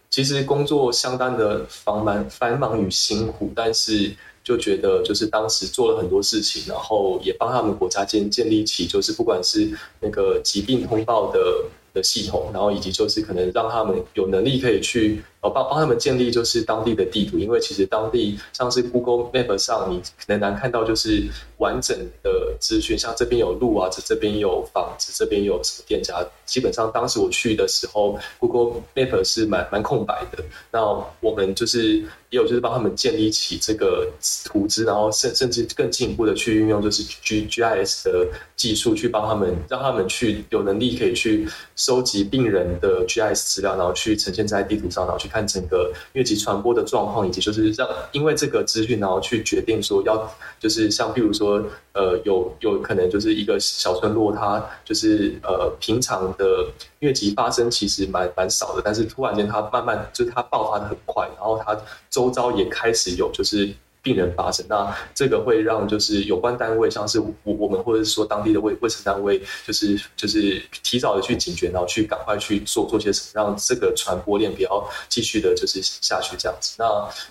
[0.09, 30.43] 其实工作相当的繁忙繁忙与辛苦，但是就觉得就是当时做了很多事情，然后也帮他们国家建建立起就是不管是那个疾病通报的的系统，然后以及就是可能让他们有能力可以去帮帮他们建立就是当地的地图，因为其实当地像是 Google Map 上，你可能难看到就是完整的资讯，像这边有路啊，这这边有房子，这边有什么店家，基本上当时我去的时候，Google Map 是蛮蛮空白的。
[30.71, 30.81] 那
[31.19, 31.97] 我们就是
[32.29, 34.07] 也有就是帮他们建立起这个
[34.45, 50.27] 图资，然后甚甚至更进一步的去运用就是 G GIS 的技术去帮他们，让他们去有能力可以去收集病人的 GIS 资料，然后去呈现在地图上，然后去看看整个疟疾传播的状况，以及就是让因为这个资讯，然后去决定说要
[50.59, 56.65] 就是像比如说呃有有可能就是一个小村落，它就是呃平常的
[56.99, 61.77] 疟疾发生其实蛮蛮少的，但是突然间它慢慢就是它爆发的很快，然后它
[62.09, 63.69] 周遭也开始有就是。
[64.07, 76.77] 病人发生，那这个会让就是有关单位，像是我我们或者是说当地的卫卫生单位，就是就是提早的去警觉，然后去赶快去做做些什么，让这个传播链不要继续的就是下去这样子。
[76.79, 76.85] 那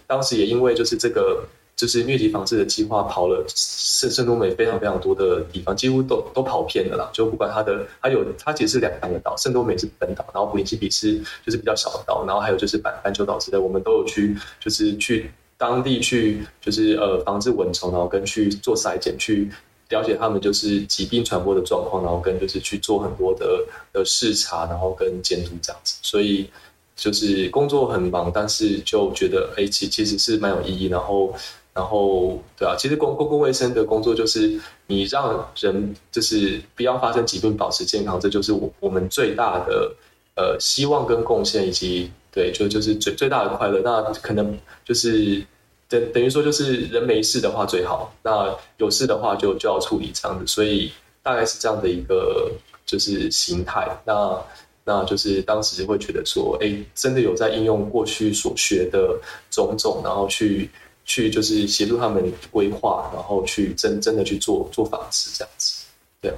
[0.07, 1.43] 当时也因为就是这个
[1.77, 7.09] 就是疟疾防治的计划跑了圣圣多美非常非常多的地方，几乎都都跑遍了啦。
[7.11, 15.31] 就不管它的它有它其实是两两个岛，圣多美是本岛，然后普林西比是就是比较小的岛，然后还有就是板板球岛之类，我们都有去就是去。
[15.59, 19.51] 当地去就是呃防治蚊虫，然后跟去做筛检，去
[19.89, 25.97] 了解他们就是疾病传播的状况，然后跟就是去做很多的的视察，然后跟监督这样子。
[26.03, 26.51] 所以
[26.95, 30.87] 就是工作很忙，但是就觉得哎，其其实是蛮有意义。
[30.87, 31.35] 然后
[31.73, 39.95] 然后对啊，其实公公共卫生的工作就是你让人就是不要发生疾病，保持健康，这就是我我们最大的
[40.37, 42.11] 呃希望跟贡献以及。
[42.37, 43.81] 对，就就是最最大的快乐。
[43.83, 45.43] 那可能就是
[45.89, 48.13] 等等于说，就是人没事的话最好。
[48.23, 50.47] 那有事的话就就要处理这样子。
[50.47, 52.53] 所以大概是这样的一个
[52.85, 53.89] 就是形态。
[54.05, 54.39] 那
[54.85, 59.19] 那就是当时会觉得说，哎，真的有在应用过去所学的
[59.51, 60.71] 种种，然后去
[61.07, 65.87] 去就是协助他们规划，然后去真真的去做做法事这样子。
[66.21, 66.35] 对，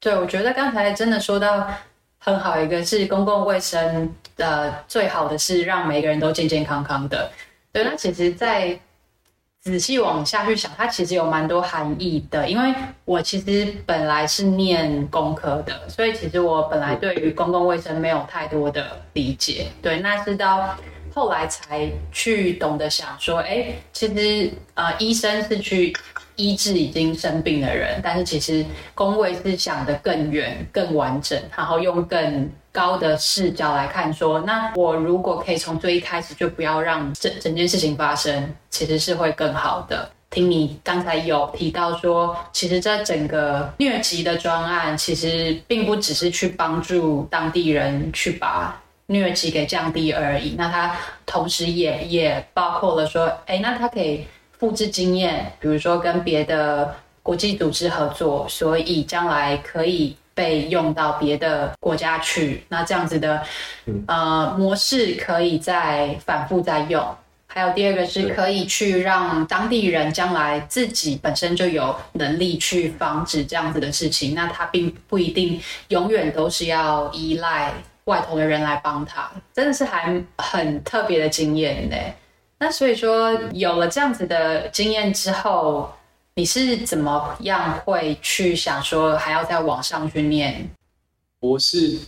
[0.00, 1.70] 对，我觉得刚才真的说到。
[2.24, 7.28] 很好，一个是公共卫生的，最好的是让每个人都健健康康的。
[7.72, 8.78] 对，那其实，在
[9.60, 12.48] 仔细往下去想，它其实有蛮多含义的。
[12.48, 12.72] 因为
[13.04, 19.66] 我其实本来是念工科的，所以其实我本来对于公共卫生没有太多的理解。
[19.82, 20.76] 对，那是到
[21.12, 25.92] 后来才去懂得想说，哎，其实呃，医生是去。
[26.36, 28.64] 医治已经生病的人，但是其实
[28.94, 40.10] 公卫是想得更远、更完整，然后用更高的视角来看说，那我如果可以从最一开始就不要让整整件事情发生，其实是会更好的。
[40.30, 54.26] 听你刚才有提到说，其实这整个疟疾的专案，其实并不只是去帮助当地人去把疟疾给降低而已，那它同时也也包括了说，哎，那它可以。
[54.62, 62.62] 复制经验，比如说跟别的国际组织合作，所以将来可以被用到别的国家去。
[62.68, 63.42] 那这样子的
[64.06, 67.04] 呃模式可以再反复再用。
[67.48, 74.32] 还有第二个是可以去让当地人将来自己本身就有能力去防止这样子的事情。
[74.32, 77.72] 那他并不一定永远都是要依赖
[78.04, 81.96] 外头的人来帮他，真的是还很特别的经验呢。
[82.62, 85.90] 那所以说，有了这样子的经验之后，
[86.36, 90.70] 你是怎么样会去想说还要再往上去念
[91.40, 91.98] 博士？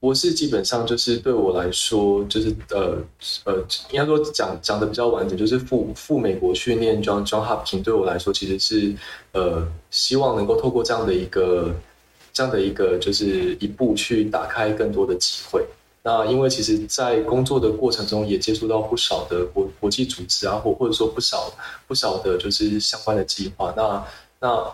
[0.00, 2.98] 博士基本上就是对我来说，就是呃
[3.44, 8.92] 呃，应该说讲讲的比较完整，就是赴赴美国去念 John John Hopkins，对我来说其实是
[9.34, 11.72] 呃希望能够透过这样的一个
[12.32, 15.64] 这样的一个就是一步去打开更多的机会。
[16.08, 21.52] 那因为其实，在工作的过程中，也接触到不少的国国际组织啊，或或者说不少
[21.88, 23.74] 不少的，就是相关的计划。
[23.76, 24.06] 那
[24.38, 24.72] 那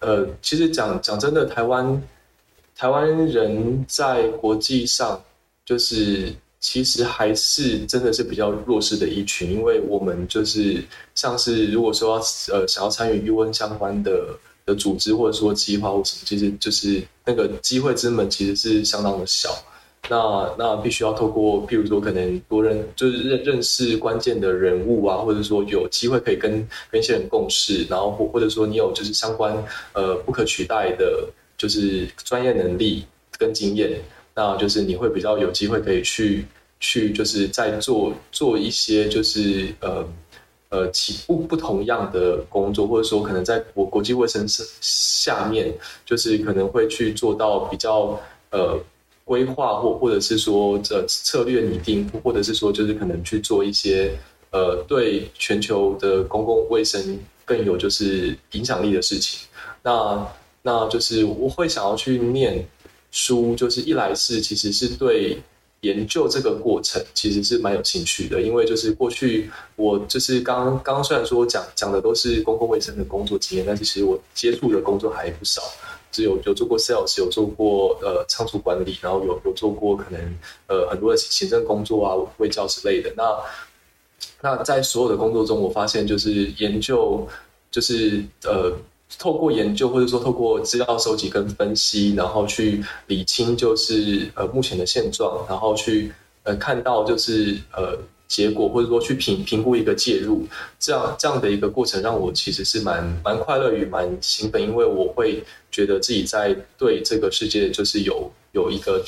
[0.00, 2.02] 呃，其实讲讲真的，台湾
[2.74, 5.22] 台湾人在国际上，
[5.64, 10.82] 就是其实还是真的是比较弱势的一群，因为我们就是
[11.14, 19.48] 像是如果说要呃想要参与 UN 相关的的组织，或者说计划或什么，其实就是那个机会之门其实是相当的小。
[20.10, 29.56] 那那必须要透过，譬如说，可能多认就是认认识关键的人物啊，或者说有机会可以跟跟一些人共事，然后或或者说你有就是相关
[29.92, 33.04] 呃不可取代的，就是专业能力
[33.38, 33.92] 跟经验，
[34.34, 36.44] 那就是你会比较有机会可以去
[36.80, 40.04] 去就是在做做一些就是呃
[40.70, 45.72] 呃起不不同样的工作，或者说可能在国国际卫生下面，
[46.04, 48.76] 就是可能会去做到比较呃。
[49.24, 54.16] 规划或或者是说这策略拟定，或者是说就是可能去做一些
[54.50, 59.48] 呃对全球的公共卫生更有就是影响力的事情。
[59.82, 60.26] 那
[60.62, 62.66] 那就是我会想要去念
[63.10, 65.38] 书，就是一来是其实是对
[65.80, 75.60] 研究这个过程其实是蛮有兴趣的，因为就是过去我就是刚刚刚虽然说讲讲的都是公共卫生的工作经验，但是其实我接触的工作还不少，
[76.12, 80.20] 只有有做过 sales，有做过呃仓储管理，然后有有做过可能
[80.68, 83.12] 呃很多的行政工作啊、卫教之类的。
[83.16, 83.36] 那
[84.40, 87.26] 那在所有的工作中，我发现就是研究
[87.72, 88.72] 就是呃。
[89.18, 96.10] 透过研究，或者说透过资料收集跟分析，然后去理清就是呃目前的现状，然后去
[96.44, 97.94] 呃看到就是呃
[98.32, 100.46] 结果，或者说去评评估一个介入，
[100.80, 109.04] 这样这样的一个过程，让我其实是蛮蛮快乐与蛮兴奋，因为我会觉得自己在对这个世界就是有有一个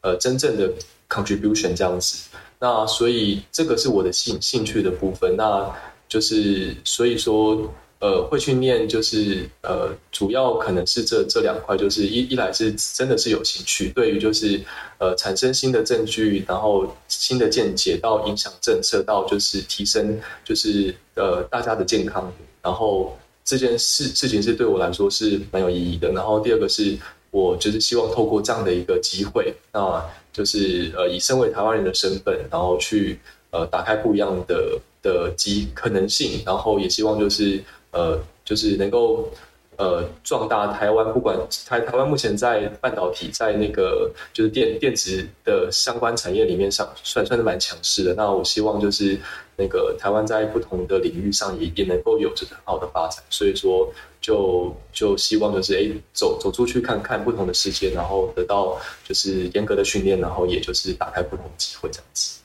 [0.00, 0.72] 呃真正的
[1.08, 2.28] contribution 这样子。
[2.58, 5.72] 那所以这个是我的兴兴趣的部分，那
[6.08, 7.72] 就是所以说。
[8.04, 14.60] 呃，会去念就是呃，主要可能是这这两块，就是一一来是真的是有兴趣，对于就是
[14.98, 26.12] 呃产生新的证据，然后新的见解，到影响政策，到就是提升就是呃大家的健康，然后这件事事情是对我来说是蛮有意义的。
[26.12, 26.98] 然后第二个是
[27.30, 33.18] 我就是希望透过这样的一个机会，那就是呃以身为台湾人的身份，然后去
[33.50, 37.64] 呃打开不一样的的机可能性，然后也希望就是。
[37.94, 39.30] 呃，就是能够
[39.76, 48.14] 呃壮大台湾，不管台台湾目前在半导体在那个就是电电子的相关产业里面上算算是蛮强势的。
[48.14, 49.18] 那我希望就是
[49.56, 53.22] 那个台湾在不同的领域上也也能够有着很好的发展。
[53.30, 62.40] 所以说就就希望就是哎走走出去看看不同的世界，然后得到就是严格的训练，然后也就是打开不同的机会这样子。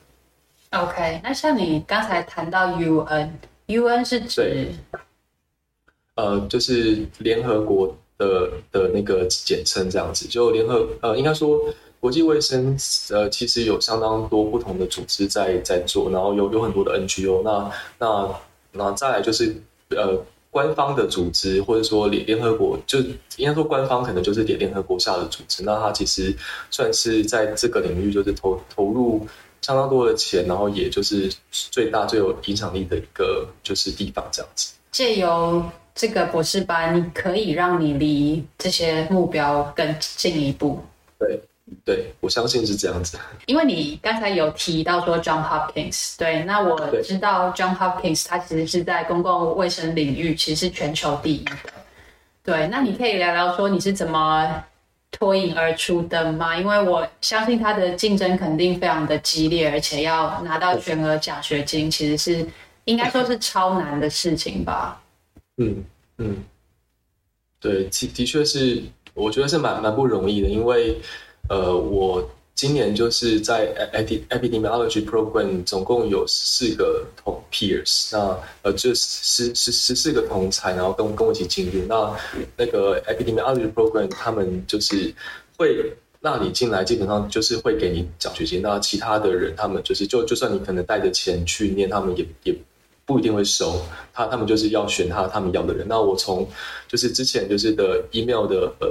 [0.71, 4.67] OK，那像你刚才谈到 UN，UN 是指？
[6.19, 11.58] 呃，就是联合国的的那个简称这样子，就联合呃，应该说
[12.01, 12.77] 国际卫生
[13.10, 18.36] 呃，其实有相当多不同的组织在在做，然后有有很多的 NGO，那那
[18.73, 19.55] 那再来就是
[19.91, 22.99] 呃官方的组织，或者说联联合国，就
[23.38, 26.36] 应该说官方可能就是联联合国下的组织，那它其实
[26.69, 29.25] 算是在这个领域就是投投入
[29.62, 35.63] 相当多的钱，然后也就是最大最有影响力的一个就是地方这样子，借由。
[35.99, 40.81] 这个博士班，可以让你离这些目标更进一步。
[41.19, 41.41] 对，
[41.83, 43.19] 对，我相信是这样子。
[43.47, 51.73] 因为你刚才有提到说 John Hopkins，对，那我知道 John Hopkins 他其实是在公共卫生领域其实是全球第一的。
[52.45, 54.63] 对，那你可以聊聊说你是怎么
[55.12, 56.55] 脱颖而出的吗？
[56.55, 62.47] 因为我相信他的竞争肯定非常的激烈，而且要拿到全额奖学金，其实是
[62.85, 64.97] 应该说是超难的事情吧。
[65.62, 65.84] 嗯
[66.19, 66.38] 嗯，
[67.60, 68.82] 对，的的确是，
[69.13, 70.98] 我觉得是蛮蛮不容易的，因为
[71.50, 73.67] 呃，我今年就是在
[74.30, 82.17] epidemiology program 总共有十四个同 peers，那呃，就十十十四个同才，然后跟跟我一起进入，那
[82.56, 85.13] 那个 epidemiology program 他们就是
[85.58, 85.91] 会
[86.22, 92.56] 让你进来，基本上就是会给你奖学金，那其他的人他们就是就就算你可能带着钱去念，他们也也。
[93.10, 93.82] 不一定会收
[94.13, 95.88] 他，他们就是要选他他们要的人。
[95.89, 96.48] 那我从
[96.88, 98.88] 就是之前就是的 email 的呃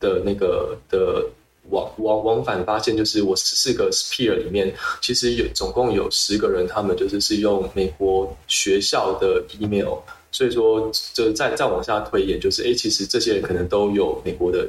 [0.00, 1.24] 的那个的
[1.68, 9.98] 往往往返发现，就是我十四个 peer 里面，其实有总共有十个人，他们就是是用美国学校的 email。
[10.32, 14.68] 所以说，就再再往下推演，就是哎，其实这些人可能都有美国的，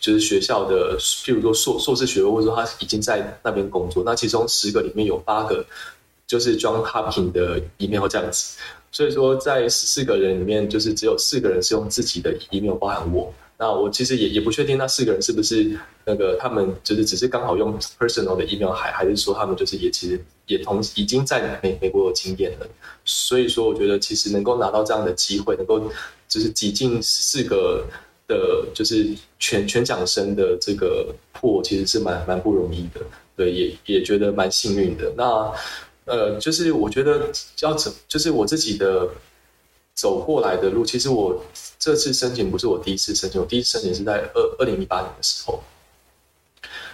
[0.00, 4.02] 就是学校的，譬如说硕硕士学位，或者说他已经在那边工作。
[4.04, 5.66] 那其中十个里面有八个。
[6.28, 8.58] 就是 John Hopkins 的 email 这样子，
[8.92, 13.32] 所以说在十四个人里面，就是只有四个人是用自己的 email，包含我。
[13.60, 22.66] 那我其实也也不确定那四个人是不是那个他们就是只是刚好用 personal 的 email，还还是说他们就是也其实也同已经在美美国有经验了。
[23.04, 25.80] 所以说，我觉得其实能够拿到这样的机会，能够
[26.28, 27.84] 就是挤进四个
[28.28, 33.00] 的，就是全全奖生的这个破其实是蛮蛮不容易的。
[33.34, 35.10] 对，也也觉得蛮幸运的。
[35.16, 35.50] 那。
[36.08, 37.30] 呃，就是我觉得
[37.60, 39.08] 要走，就是我自己的
[39.94, 40.84] 走过来的路。
[40.84, 41.44] 其实我
[41.78, 45.62] 这次申请不是我第一次申请，我第一次申请是在二二零一八年的时候。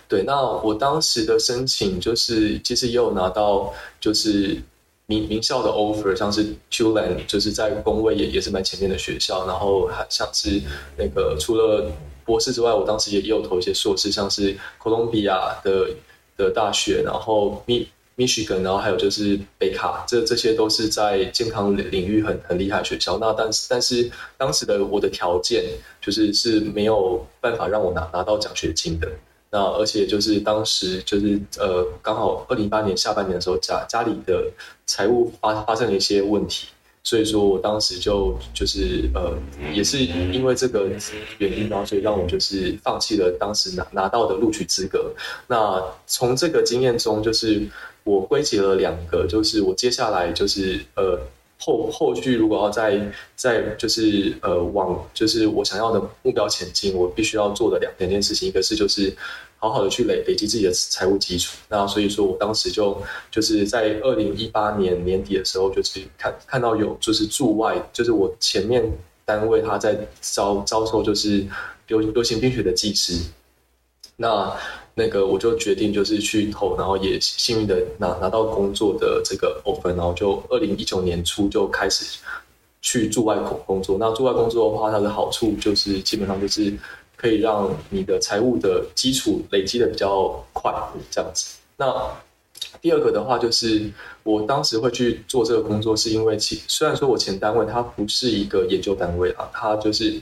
[0.07, 4.61] 对，那我当时的申请就是其实也有拿到，就是
[5.07, 10.61] 名名校的 offer，像是 Tulan，就是在工位也也是蛮前面的学校，然后还像是
[10.99, 11.91] 那个除了
[12.25, 15.89] 博士之外，我当时也也有投一些硕士，像是哥伦比亚的
[16.37, 23.19] 的大学，然后密 Michigan，，然后还有就是北卡，这这些都是在健康领域很很厉害的学校。
[23.19, 25.65] 那但是但是当时的我的条件
[26.01, 29.11] 就是是没有办法让我拿拿到奖学金的。
[29.51, 34.51] 那而且就是当时就是呃刚好二零一八年下半年的时候，家家里的
[34.87, 36.69] 财务发发生了一些问题。
[37.07, 39.37] 所以说我当时就就是呃，
[39.75, 40.89] 也是因为这个
[41.37, 45.13] 原因，然后所以让我就是放弃了当时拿拿到的录取资格。
[45.47, 47.69] 那从这个经验中，就是
[48.05, 51.19] 我归结了两个，就是我接下来就是呃
[51.59, 59.15] 后后续如果要再再就是呃往就是我想要的目标前进，我必须要做的两两件事情，一个是就是。
[59.57, 68.85] 好好的去累累积自己的财务基础，那所以说我当时就就是在二零一八年年底的时候，就是看看到有就是驻外，就是我前面
[69.25, 71.47] 单位他在招招收就是
[71.87, 73.15] 流流行病学的技师，
[74.17, 74.55] 那
[74.95, 82.19] 那个我就决定就是去投，然后也幸运的拿拿到工作的这个 offer，然后就二零一九年初就开始
[82.81, 83.97] 去驻外工工作。
[83.99, 86.73] 那驻外工作的话，它的好处就是基本上就是。
[87.17, 90.71] 可以让你的财务的基础累积的比较快，
[91.11, 91.57] 这样子。
[91.79, 91.95] 那
[92.83, 93.91] 第二个的话，就是
[94.25, 100.21] 我当时会去做这个工作，是因为其虽然说我前单位它不是一个研究单位啊，它就是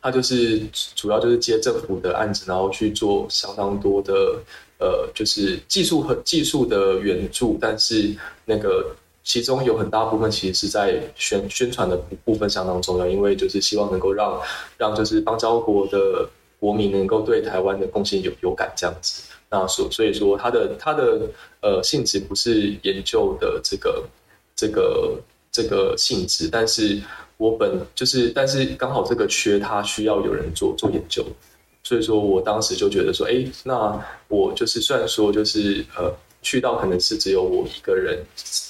[0.00, 0.60] 它就是
[0.94, 4.38] 主要就是接政府的案子，然后去做相当多的
[4.78, 8.94] 呃，就是技术和技术的援助，但是那个。
[9.22, 11.94] 其中有很大部分其实是在宣宣传的
[12.24, 14.40] 部分相当重要，因为就是希望能够让
[14.78, 16.26] 让就是邦交国的
[16.58, 19.22] 国民能够对台湾的贡献有有感这样子。
[19.50, 21.28] 那所所以说它的它的
[21.60, 24.02] 呃性质不是研究的这个
[24.56, 25.20] 这个
[25.52, 26.98] 这个性质，但是
[27.40, 31.24] 我本就是但是刚好这个缺它需要有人做做研究，
[31.82, 33.32] 所以说我当时就觉得说，哎，
[33.64, 36.14] 那我就是虽然说就是呃。
[36.42, 38.18] 去到可能是只有我一个人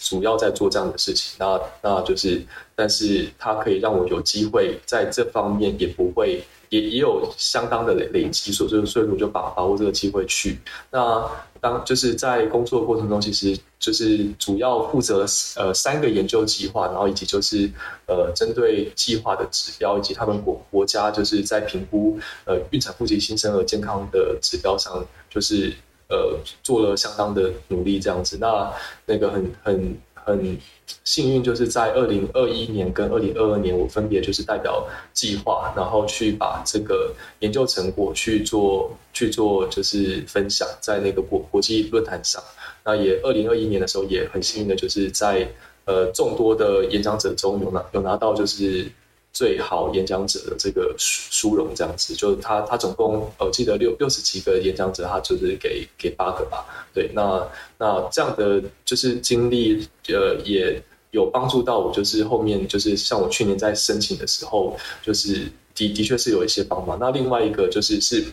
[0.02, 2.42] 主要在做这样的事情，那那就是，
[2.74, 10.58] 但是它可以让我有机会在这方面也不会也也有相当的累累积，所以所以我就把把握这个机会去。
[10.90, 11.24] 那
[11.60, 17.70] 当就是在工作的过程中，其实就是主要负责呃三个研究计划，然后以及就是
[18.06, 25.74] 呃针对计划的指标以及他们国国家就是在评估呃孕产妇及新生儿健康的指标上，就是。
[26.12, 28.36] 呃，做了相当的努力，这样子。
[28.40, 28.68] 那
[29.06, 30.58] 那个很很很
[31.04, 42.42] 幸运，就是在二零二一年跟二零二二年，我分别就是代表计划，然后去把这个研究成果去做去做，就是分享在那个国国际论坛上。
[42.84, 45.48] 那也二零二一年的时候，也很幸运的，就是在
[45.84, 48.90] 呃众多的演讲者中有拿有拿到就是。
[49.32, 56.66] 最好演讲者的这个殊殊荣，这样子，就是他他总共呃记得六六十几个演讲者，他就是给给八个吧。
[56.92, 66.98] 对，那那这样的就是经历，呃，也有帮助到我，就是后面就是像我去年在申请的时候，就是的的确是有一些帮忙。
[66.98, 68.24] 那另外一个就是是，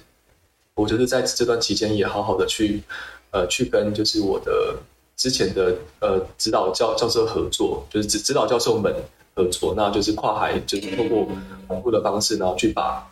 [0.73, 2.81] 我觉得在这段期间也好好的去
[3.29, 4.75] 呃去跟就是我的
[5.15, 8.93] 之前的呃指导教教授合作，就是指指导教授们。
[9.37, 11.27] 合作，那就是跨海，就是透过
[11.67, 13.07] 网络的方式，然后去把，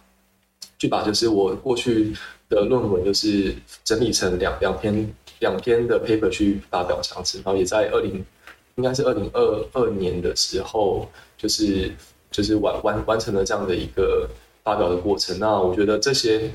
[0.80, 2.11] 去把就是我过去
[2.49, 8.26] 的论文，就是整理成两两篇两篇的 paper 去发表这样子，然后也在二零，
[8.78, 11.07] 应该是二零二二年的时候，
[11.38, 11.93] 就是
[12.32, 14.28] 就是完完完成了这样的一个
[14.63, 15.38] 发表的过程。
[15.38, 16.51] 那我觉得这些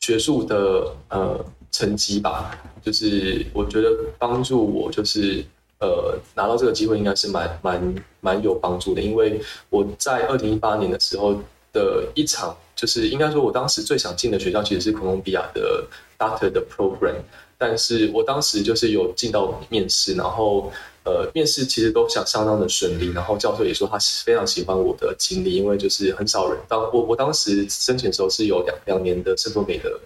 [0.00, 3.88] 学术的呃成绩吧，就是我觉得
[4.18, 5.44] 帮助我就是。
[5.82, 11.34] 呃，拿到这个机会应该是蛮蛮蛮有帮助的，因为我在二零一八年的时候
[11.72, 15.84] 的一场，就是应该说，我当时最想进的学校其实是哥伦比亚的
[16.16, 17.16] Doctor 的 Program，
[17.58, 20.72] 但是我当时就是有进到面试，然后
[21.02, 29.98] 呃，面试其实都想相当的顺利，然后教授也说他非常喜欢我的经历，因为就是很少人，当我我当时申请的时候是有两两年的圣多美的。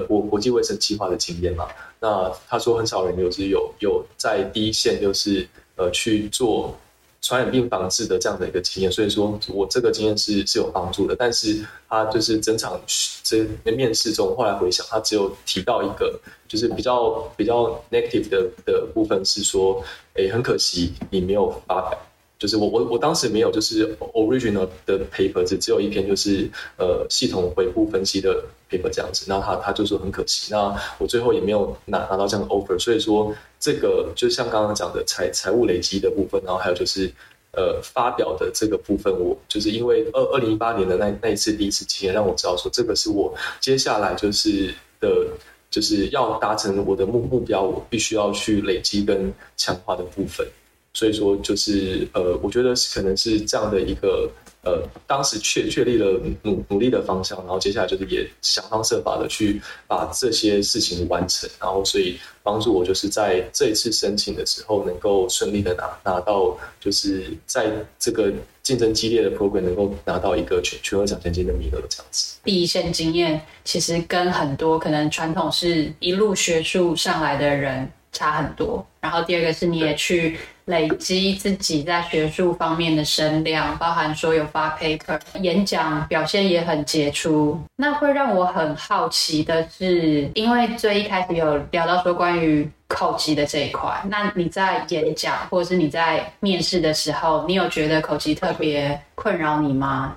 [0.00, 1.68] 国国际卫生计划的经验嘛，
[2.00, 6.76] 那他说很少人有是有有在第一线，就是呃去做
[7.20, 11.16] 传染病防治的这样的一个经验，所以说我这个经验是是有帮助的。
[11.16, 12.78] 但是他就是整场
[13.22, 19.82] 这面试中，后来回想，他只有提到一个，就是比较比较 negative 的的部分是说，
[20.14, 21.98] 诶，很可惜你没有发表。
[22.38, 37.10] 就是我我我当时没有就是 original 的 paper，只只有一篇就是呃系统回顾分析的 paper 这样子，那他他就说很可惜，那我最后也没有拿拿到这样的 offer，所以说这个就像刚刚讲的财财务累积的部分，然后还有就是
[37.52, 45.28] 呃发表的这个部分，我就是因为二二零一八年的那那一次第一次经验，让我知道说这个是我接下来就是的，
[45.70, 50.46] 就是要达成我的目目标，我必须要去累积跟强化的部分。
[50.94, 54.30] 所以说，就是呃，我觉得可能是这样的一个。
[54.66, 68.32] 呃，当时确确立了努努力的方向，然后接下来就是也想方设法的去把这些事情完成，然后所以帮助我就是在这一次申请的时候能够顺利的拿拿到，就是在这个
[68.62, 72.38] 竞争激烈的 program 能够拿到一个全全额奖学金的名额这样子。
[72.42, 80.38] 第一线经验其实跟很多可能传统是一路学术上来的人差很多，然后第二个是你也去。
[80.66, 87.60] 累积自己在学术方面的声量，包含说有发 paper、演讲表现也很杰出。
[87.76, 100.16] 那会让我很好奇的是，因为最一开始有聊到说关于口技的这一块，那你在演讲或者是你在面试的时候，你有觉得口技特别困扰你吗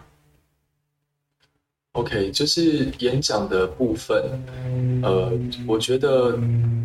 [1.98, 4.24] ？OK，就是演讲的部分，
[5.02, 5.32] 呃，
[5.66, 6.38] 我觉得，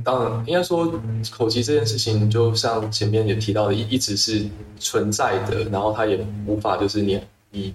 [0.02, 0.90] 当然应该说
[1.30, 4.42] 口技这件事情，就像前面也提到的，一一直是
[4.80, 7.74] 存在的，然后它也无法就是你你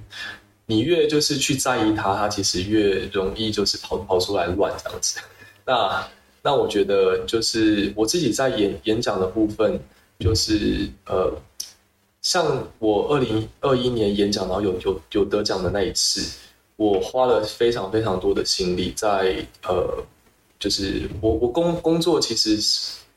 [0.66, 5.20] 你越就是去在意它，它其实越容易就是跑跑出来乱这样子。
[5.64, 6.08] 那
[6.42, 9.80] 那我觉得就是我自己在演演讲的部分，
[10.18, 11.32] 就是呃，
[12.24, 16.47] 像我二零二一年演讲，然后有有有得奖的那一次。
[16.78, 20.06] 我花了非常非常多的心力在呃，
[20.60, 22.56] 就是我我工工作其实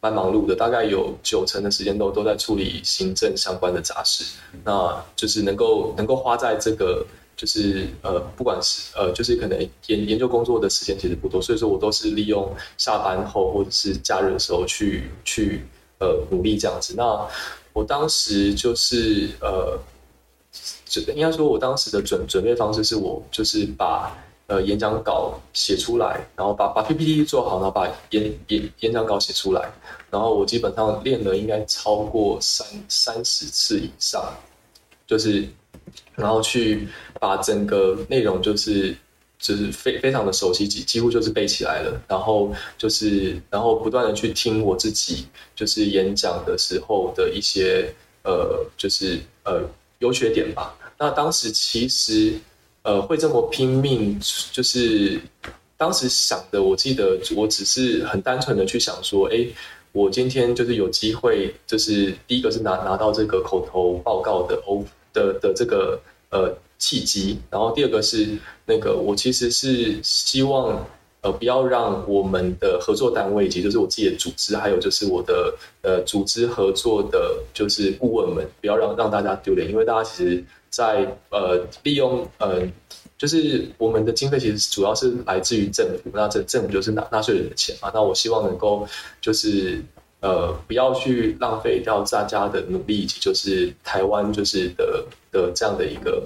[0.01, 4.25] 蛮忙碌的，大概有九成的时间都都在处理行政相关的杂事，
[4.65, 7.07] 那就是能够能够花在这个
[7.37, 9.59] 就是呃，不管是呃，就是可能
[9.89, 15.61] 研研究工作的时间其实不多，所以说我都是利用下班后或者是假日的时候去去
[15.99, 16.95] 呃努力这样子。
[16.97, 17.29] 那
[17.75, 19.79] 我当时就是呃。
[20.91, 24.13] 准应该说，我当时的准准备方式是我就是把
[24.49, 29.71] 呃演讲稿写出来，然后把把 PPT 做好，然后把演演演讲稿写出来，
[30.11, 34.35] 然后我基本上练了应该超过三三十次以上，
[35.07, 35.49] 就是
[36.17, 36.89] 然后去
[37.21, 38.97] 把整个内容就是
[39.39, 49.63] 就是非非常的熟悉，几几乎就是背起来了，然后就是然后不断的去听我自己就是演讲的时候的一些呃就是呃。
[50.01, 50.75] 优缺点吧。
[51.01, 52.39] 那当时其实，
[52.83, 54.21] 呃，会这么拼命，
[54.53, 55.19] 就是
[55.79, 56.63] 当时想的。
[56.63, 59.47] 我记得我只是很单纯的去想说，哎，
[59.93, 64.85] 我今天就是有机会，就是第一个是拿拿到这个口头报告的欧
[65.15, 65.99] 的的这个
[66.29, 70.87] 呃契机，然后第二个是那个我其实是希望。
[71.23, 82.63] 呃，不要让我们的合作单位以及就是我自己的组织，还有就是我的呃组织合作的，就是顾问们，不要让让大家丢脸，因为大家其实在，呃利用呃，
[83.19, 88.89] 就是我们的经费其实主要是来自于政府，那这政府就是纳纳税人的钱嘛，那我希望能够
[89.21, 89.85] 就是
[90.21, 96.23] 呃不要去浪费掉大家的努力，以及就是台湾就是的的这样的一个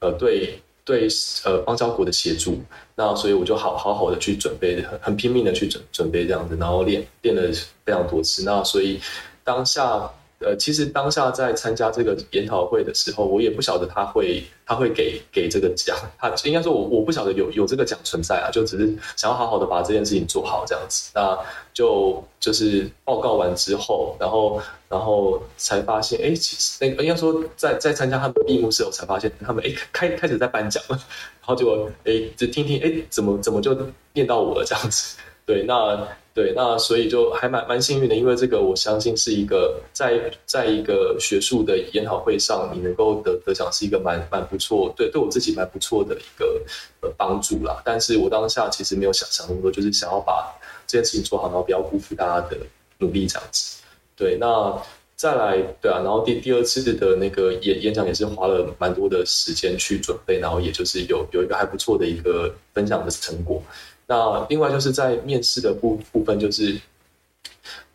[0.00, 0.60] 呃对。
[0.86, 1.08] 对，
[1.44, 2.62] 呃，邦交国的协助，
[2.94, 7.42] 那所以我就好好好的去准备，很很拼命的去准准备这样子，然后练练了
[7.84, 8.44] 非常多次。
[8.44, 9.00] 那所以
[9.42, 10.08] 当下，
[10.38, 21.10] 呃，其实当下在参加这个研讨会的时候，我也不晓得他会他会给给这个奖，他应该说我我不晓得有有这个奖存在啊，就只是想要好好的把这件事情做好这样子。
[21.14, 21.38] 那
[21.72, 24.60] 就就是报告完之后，然后。
[24.88, 30.96] 然后才发现，哎，其实那个应该说在，在参加他们闭幕式后，才发现他们哎开开始在颁奖了，
[31.42, 33.76] 然后就哎就听听，哎怎么怎么就
[34.12, 35.16] 念到我了这样子？
[35.44, 36.06] 对，那
[36.36, 46.60] 对那所以就还蛮蛮幸运的，因为这个我相信是一个在在一个学术的研讨会上，你能够得得奖是一个蛮蛮不错，对对我自己蛮不错的一个
[47.00, 47.80] 呃帮助啦。
[47.82, 50.54] 但是我当下其实没有想想那么多，就是想要把
[50.86, 52.58] 这件事情做好，然后不要辜负大家的
[52.98, 53.80] 努力这样子。
[54.14, 54.78] 对，那
[55.16, 63.62] 再来，对啊，然后第第二次的那个演演讲也是花了蛮多的时间去准备，然后也就是有有一个还不错的一个分享的成果。
[64.06, 66.78] 那另外就是在面试的部部分，就是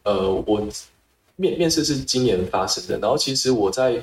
[0.03, 0.67] 呃，我
[1.35, 4.01] 面面试是今年发生的，然后其实我在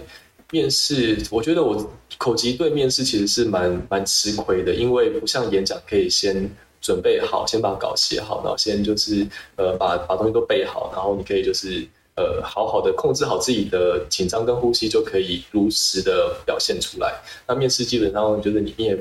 [0.50, 6.50] 面试，我觉得我口吃对面试其实是蛮蛮吃亏的，因为不像演讲可以先。
[6.80, 11.84] 准备好，先把稿写好，然后先就是呃把把东西都备好，然后你可以就是
[12.14, 17.12] 呃好好的控制好自己的紧张跟呼吸，就可以如实的表现出来。
[17.48, 18.96] 那面试基本上就是你也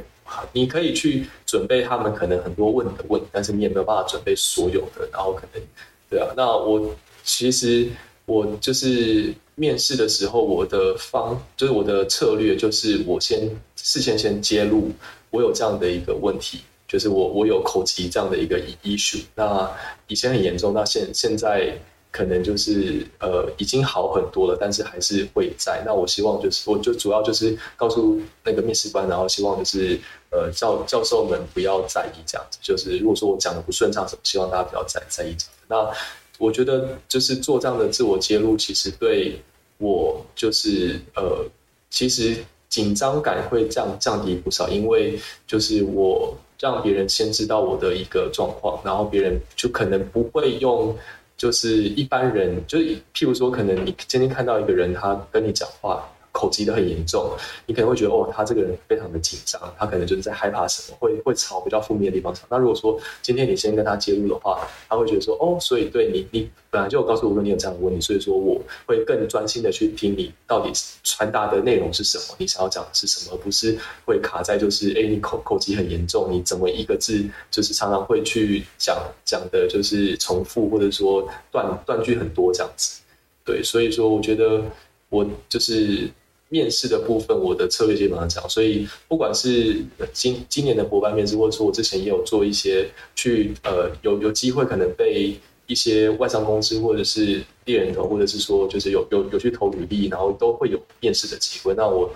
[0.53, 5.61] 你可以去准备他们可能很多问的问，但是你也没有办法准备所有的，然后可能
[6.09, 6.28] 对啊。
[6.36, 7.88] 那我其实
[8.25, 14.91] 我就是面试的时候，我的方就是我的策略，就是我先事先先揭露
[15.32, 19.69] 我有这样的一个问题，就是我我有口疾这样的一个 issue，那
[20.07, 21.78] 以前很严重，那现现在。
[22.09, 25.84] 可能就是呃已经好很多了，但是还是会在。
[25.86, 29.99] 那我希望就是，我就主要就是告诉那个面试官，然后希望就是
[30.30, 32.59] 呃教教授们不要在意这样子。
[32.61, 35.45] 就是如果说我讲的不顺畅，希望大家不要在在意这。
[35.67, 35.89] 那
[36.38, 39.41] 我觉得就是做这样的自我揭露，其实对
[39.78, 41.45] 我就是呃
[41.89, 42.38] 其实
[42.69, 50.95] 紧张感会降降低不少，因为就是我让别人先知道我的一个状况，然后别人就可能不会用。
[51.38, 56.03] 就是一般人，就是譬如说，可能你今天看到一个人，他跟你讲话。
[56.38, 57.32] 口疾的很严重，
[57.66, 62.46] 你可能会觉得哦，他这个人非常的紧张，他可能就是在害怕什么，会会朝比较负面的地方想。
[62.48, 70.72] 那如果说今天你先跟他揭露的话，他会觉得说哦，所以对你，你本来就有告诉我说你有这样的问题，所以说我会更专心的去听你到底
[71.04, 73.76] 传达的内容是什么，你想要讲的是什么，而不是
[74.06, 83.02] 会卡在就是哎，你口口疾很严重，你怎么一个字就是常常会去讲讲的就是重复，或者说断断句很多这样子。
[83.44, 84.62] 对，所以说我觉得
[85.10, 86.08] 我就是。
[86.50, 89.84] 面试的部分，我的策略基本上讲，所以不管是
[90.14, 101.74] 今今年的博班面试，或者说我之前也有做一些去呃有有机会可能被一些外商公司或者是猎人头，或者是说就是有有有去投履历，然后都会有面试的机会。
[101.76, 102.10] 那我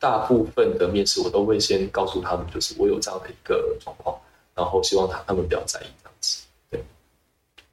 [0.00, 4.16] 大部分的面试，我都会先告诉他们，就是我有这样的一个状况，
[4.56, 6.42] 然后希望他他们不要在意这样子。
[6.68, 6.82] 对，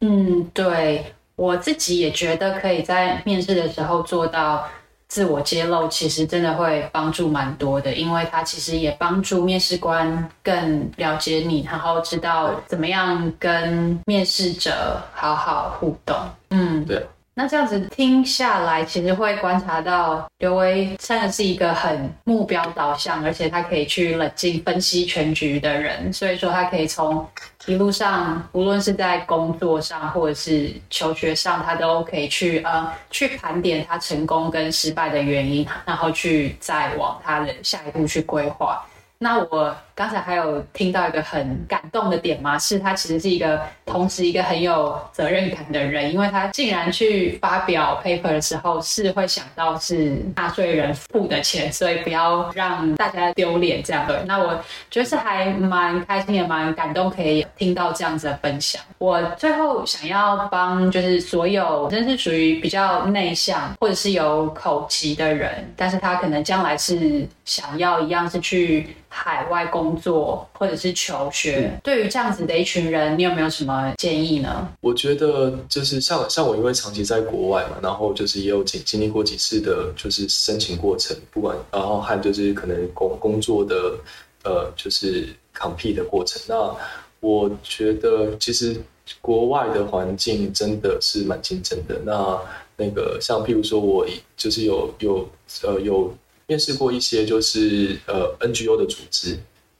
[0.02, 4.70] 嗯，对，我自己也觉得可以在面试的时候做到。
[5.16, 16.14] 自我揭露其实真的会帮助蛮多的，因为它其实也帮助面试官更了解你，然后知道怎么样跟面试者好好互动。
[16.50, 17.02] 嗯，对。
[17.38, 26.12] 那这样子听下来，其实会观察到刘维真的是一个很目标导向，而且他可以去冷静分析全局的人。
[26.14, 27.28] 所以说，他可以从
[27.66, 38.82] 一路上，无论是在工作上或者是求学上，他都可以去呃去盘点他成功跟失败的原因，然后去再往他的下一步去规划。
[39.18, 54.22] 那我刚才还有听到一个很感动的点吗，是他其实是一个同时一个很有责任感的人，因为他竟然去发表 paper 的时候是会想到是纳税人付的钱，所以不要让大家丢脸这样的。
[54.26, 58.82] 那我觉得是还蛮开心也蛮感动，可以听到这样子的分享。
[58.98, 68.94] 我最后想要帮就是所有真是属于比较内向或者是有口疾的人，但是他可能将来是想要一样是去。
[69.18, 74.68] 海外工作或者是求学，嗯、对于这样子的一群人，你有没有什么建议呢？
[74.82, 83.98] 我觉得就是像像我，因为长期在国外嘛，然后就是也有经经历过几次的，就是申请过程，不管然后还有就是可能工工作的
[84.44, 86.42] 呃，就是 compete 的过程。
[86.48, 86.76] 那
[87.20, 88.76] 我觉得其实
[89.22, 92.00] 国外的环境真的是蛮竞争的。
[92.06, 92.40] 那
[92.78, 94.08] 那个像譬如说，我
[94.38, 95.30] 就是有有
[95.64, 96.14] 呃有。
[96.48, 99.36] 面试过一些就是呃 NGO 的组织，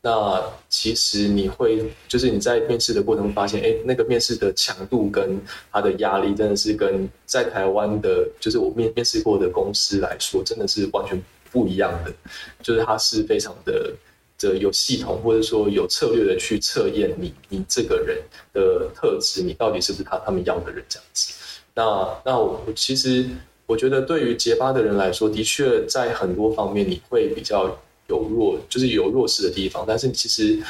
[0.06, 0.40] 那
[0.70, 5.42] 其实你会就是你在面试的过程发现，哎，那个面试的强度跟
[5.72, 11.20] 他的压力真的是跟在台湾的，就是我面面试过的公司来说，真的是完全
[11.52, 12.14] 不一样的。
[12.62, 13.92] 就是它是非常的
[14.38, 18.22] 的有系统，或者说有策略的去测验你你这个人
[18.54, 21.34] 的特质，你到底是不是他他们要的人这样子。
[21.74, 21.84] 那
[22.24, 23.26] 那我其实。
[23.68, 27.76] 我觉得对于结巴的人来说，的确在很多方面你会比较
[28.08, 29.86] 有弱，就是有弱势的地方。
[29.88, 30.62] 但是其实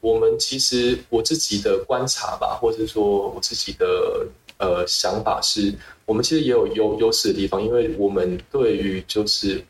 [0.00, 4.26] 我们其实我自己的观察吧，或者说我自己的
[4.58, 5.72] 呃想法是，
[6.04, 9.64] 我们其实也有优优势的地方，因为我们对于就是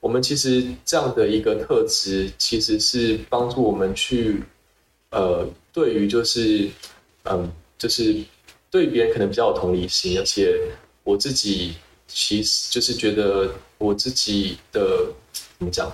[0.00, 4.42] 我们其实这样的一个特质，其实是帮助我们去
[5.10, 6.68] 呃对于就是
[7.24, 8.16] 嗯就是
[8.70, 10.58] 对别人可能比较有同理心，而且
[11.02, 11.74] 我自己。
[12.06, 15.06] 其实就是觉得我自己的
[15.58, 15.90] 怎么讲，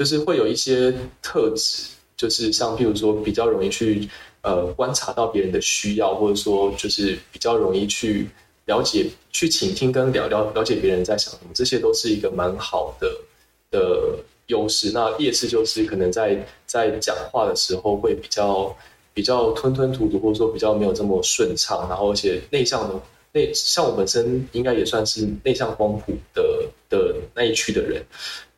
[0.00, 4.08] 就是会有一些特质，就是像譬如说比较容易去
[4.40, 8.26] 呃观察到别人的需要，或者说就是比较容易去
[8.64, 13.14] 了解、去倾听跟了了了解别人在想什么，这些都是一个蛮好的
[13.70, 14.90] 的优势。
[14.94, 18.74] 那劣势就是可能在在讲话的时候会比较
[19.12, 22.98] 比较吞吞吐吐，或者说比较没有这么顺畅，然后而且内向的。
[23.32, 26.59] 内像我本身应该也算是内向光谱的的
[27.40, 28.04] 那一区的人，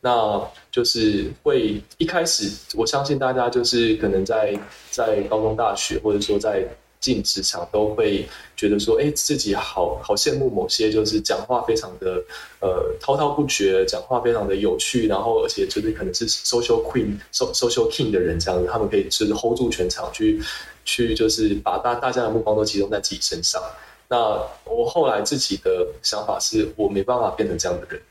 [0.01, 4.53] 那就是会一开始，我相信大家就是可能在
[4.91, 6.67] 在高中、大学，或者说在
[6.99, 8.27] 进职场都会
[8.57, 12.21] 觉得说，哎，自己好好羡慕某些就是讲话非常的
[12.59, 20.41] 呃滔滔不绝，讲话非常的有趣，然后而且就是可能是 social queen、social king 的人这样子，他们可以就是 hold 住全场去
[20.83, 23.61] 去就是把大大家的目光都集中在自己身上。
[24.09, 24.17] 那
[24.65, 28.01] 我后来自己的想法是我没办法变成这样的人，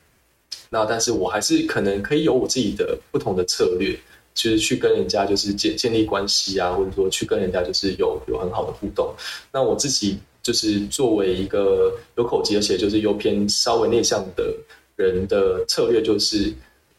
[0.72, 3.96] 那但是我还是可能可以有我自己的不同的策略。
[4.34, 9.14] 就是去跟人家就是建建立关系啊，或者说去跟人家就是有有很好的互动。
[9.52, 14.50] 那我自己就是作为一个有口吃，而且就是又偏稍微内向的
[14.96, 16.50] 人的策略，就是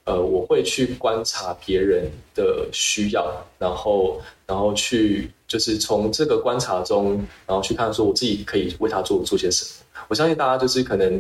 [0.04, 7.16] 呃，我会去观察别人的需要，然后然后去就是从这个观察中，
[7.48, 10.04] 然后去看说我自己可以为他做做些什么。
[10.08, 11.20] 我相信大家就是可能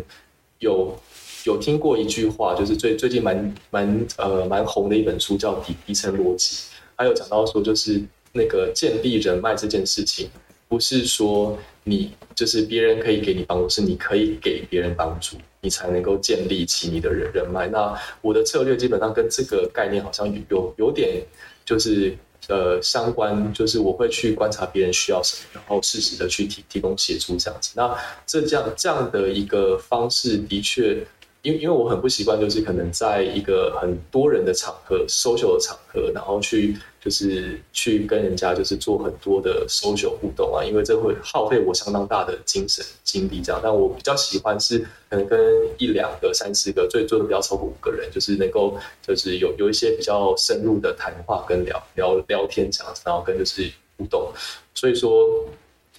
[0.60, 0.95] 有。
[1.46, 6.56] 有听过一句话，就是最最近蛮蛮呃蛮红的一本书，叫《底底层逻辑》，
[6.96, 10.30] 还有讲到说，就是那个建立人脉这件事情，
[10.68, 17.68] 不是说你就是别人可以给你帮助，是你可以给别人帮助，你才能够建立起你的人人脉。
[17.68, 21.22] 那我的策略基本上跟这个概念好像有有有点
[21.66, 22.18] 就是。
[22.50, 27.72] 呃，相关就是我会去观察别人需要什么，然后适时的去提提供协助这样子。
[27.74, 31.08] 那这这样这样的一个方式，的确，
[31.44, 36.76] 因因为我很不习惯，就是可能在一个很多人的场合，social 的场合，然后去。
[37.04, 43.60] 就是去跟人家就是做很多的 social 互动啊，因为这会耗费我相当大的精神精力这样。
[43.62, 44.80] 但我比较喜欢是
[45.10, 45.38] 可能跟
[45.78, 54.32] 一两个、三四个，最多的不要超过五个人，就是能够就是有有一些比较深入的谈话跟聊聊聊天这样子，然后跟就是互动。
[54.74, 55.28] 所以说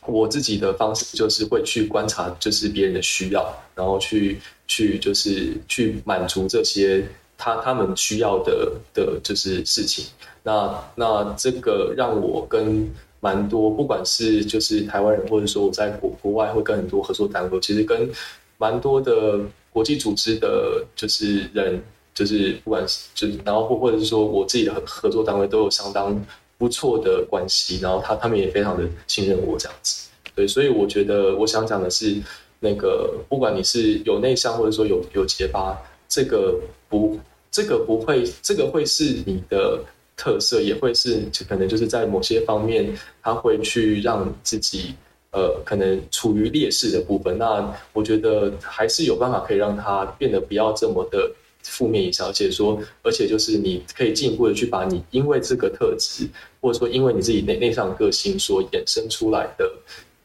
[0.07, 7.07] 我自己的方式就是会去观察就是别人的需要，然后去去就是去满足这些
[7.37, 10.05] 他他们需要的的就是事情。
[10.43, 12.91] 那那这个让我跟
[13.21, 18.11] 蛮多，不管是就是台湾人，或者说我在国国外会跟很多合作单位，其实跟
[18.59, 19.41] 蛮多的
[19.71, 21.83] 国际组织的，就是人，
[22.15, 26.23] 就是不管是就是然后或或者是说我自己的合合作单位都有相当
[26.59, 32.21] 不错的关系，然后他他们也非常的信任我这样子，对，所以我觉得我想讲的是，
[32.65, 36.59] 那个不管你是有内向或者说有有结巴，这个
[36.89, 39.79] 不这个不会，这个会是你的。
[40.17, 44.95] 特色也会是，可能就是在某些方面，他会去让自己，
[45.33, 47.37] 呃，可能处于劣势的部分。
[47.37, 51.29] 那我觉得还是有办法可以让他变得不要这么的
[51.65, 56.29] 负面影响，而且说，而且就是你可以进一步的去把你因为这个特质，
[56.61, 59.69] 或者说因为你自己内内向个性所衍生出来的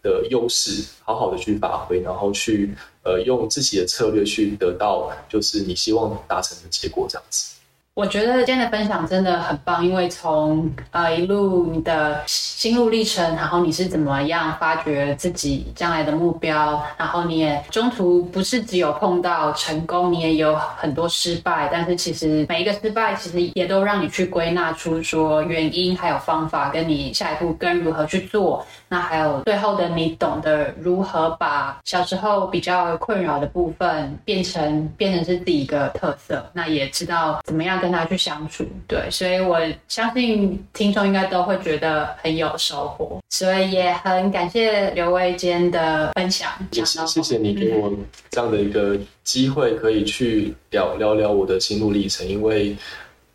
[0.02, 2.74] 的优势，好好的去发挥，然后去
[3.04, 7.59] 呃用自己的策略去得到就是你希望达成的结果，这样子。
[8.00, 28.66] 我觉得今天的分享真的很棒，因为从呃一路你的心路历程，然后你是怎么样发掘自己将来的目标，然后你也中途不是只有碰到成功，你也有很多失败，但是其实每一个失败其实也都让你去归纳出说原因，还有方法，跟你下一步跟如何去做。
[28.88, 37.89] 那还有最后的你懂得如何把小时候比较困扰的部分变成变成是自己一个特色，那也知道怎么样跟。
[37.90, 46.52] 跟他去相处，对，所以我相信听众应该都会觉得很有收获，所以也很感谢刘葳今天的分享。
[46.72, 47.92] 也谢谢你给我
[48.30, 52.78] 这样的一个机会，可以去聊聊聊我的心路历程，因为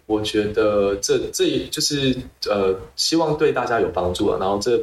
[0.07, 2.16] 我觉得这这也就是
[2.48, 4.38] 呃，希望对大家有帮助啊。
[4.38, 4.80] 然后这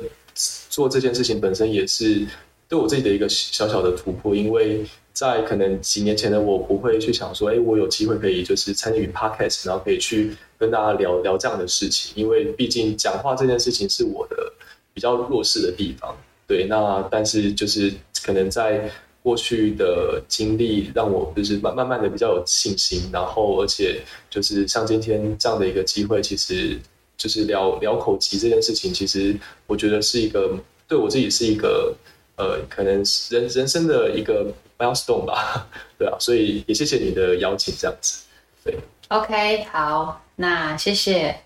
[0.69, 2.28] 做这件事情本身也是
[2.67, 4.86] 对我自己的一个小小的突破，因为。
[5.14, 14.51] 在可能几年前的我不会去想说，哎，我有机会可以就是参与 podcast，然后可以去跟大家聊聊这样的事情，因为毕竟讲话这件事情是我的
[14.93, 16.16] 比较弱势的地方。
[16.47, 17.93] 对，那但是就是
[18.24, 18.89] 可能在
[19.22, 26.80] 过去的经历让我就是慢慢慢的比较有信心，然后而且就是像今天这样的一个机会，其实
[27.18, 29.36] 就是聊聊口技这件事情，其实
[29.68, 30.57] 我觉得是一个
[30.88, 31.93] 对我自己是一个
[32.38, 34.47] 呃，可能人人生的一个。
[34.82, 35.67] Milestone 吧，
[35.99, 38.23] 对啊，所以也谢谢你的邀请，这样子，
[38.63, 38.77] 对
[39.09, 41.41] ，OK，好，那谢谢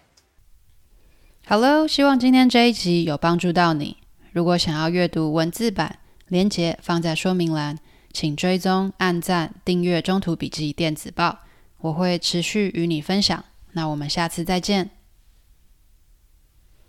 [1.47, 3.97] ，Hello，希望今天这一集有帮助到你。
[4.31, 7.77] 如果想要阅读文字版，连结放在说明栏，
[8.11, 11.29] 请追踪、按赞、订阅《中途笔记电子报》，
[11.79, 13.43] 我会持续与你分享。
[13.73, 14.94] 那我们下次再见。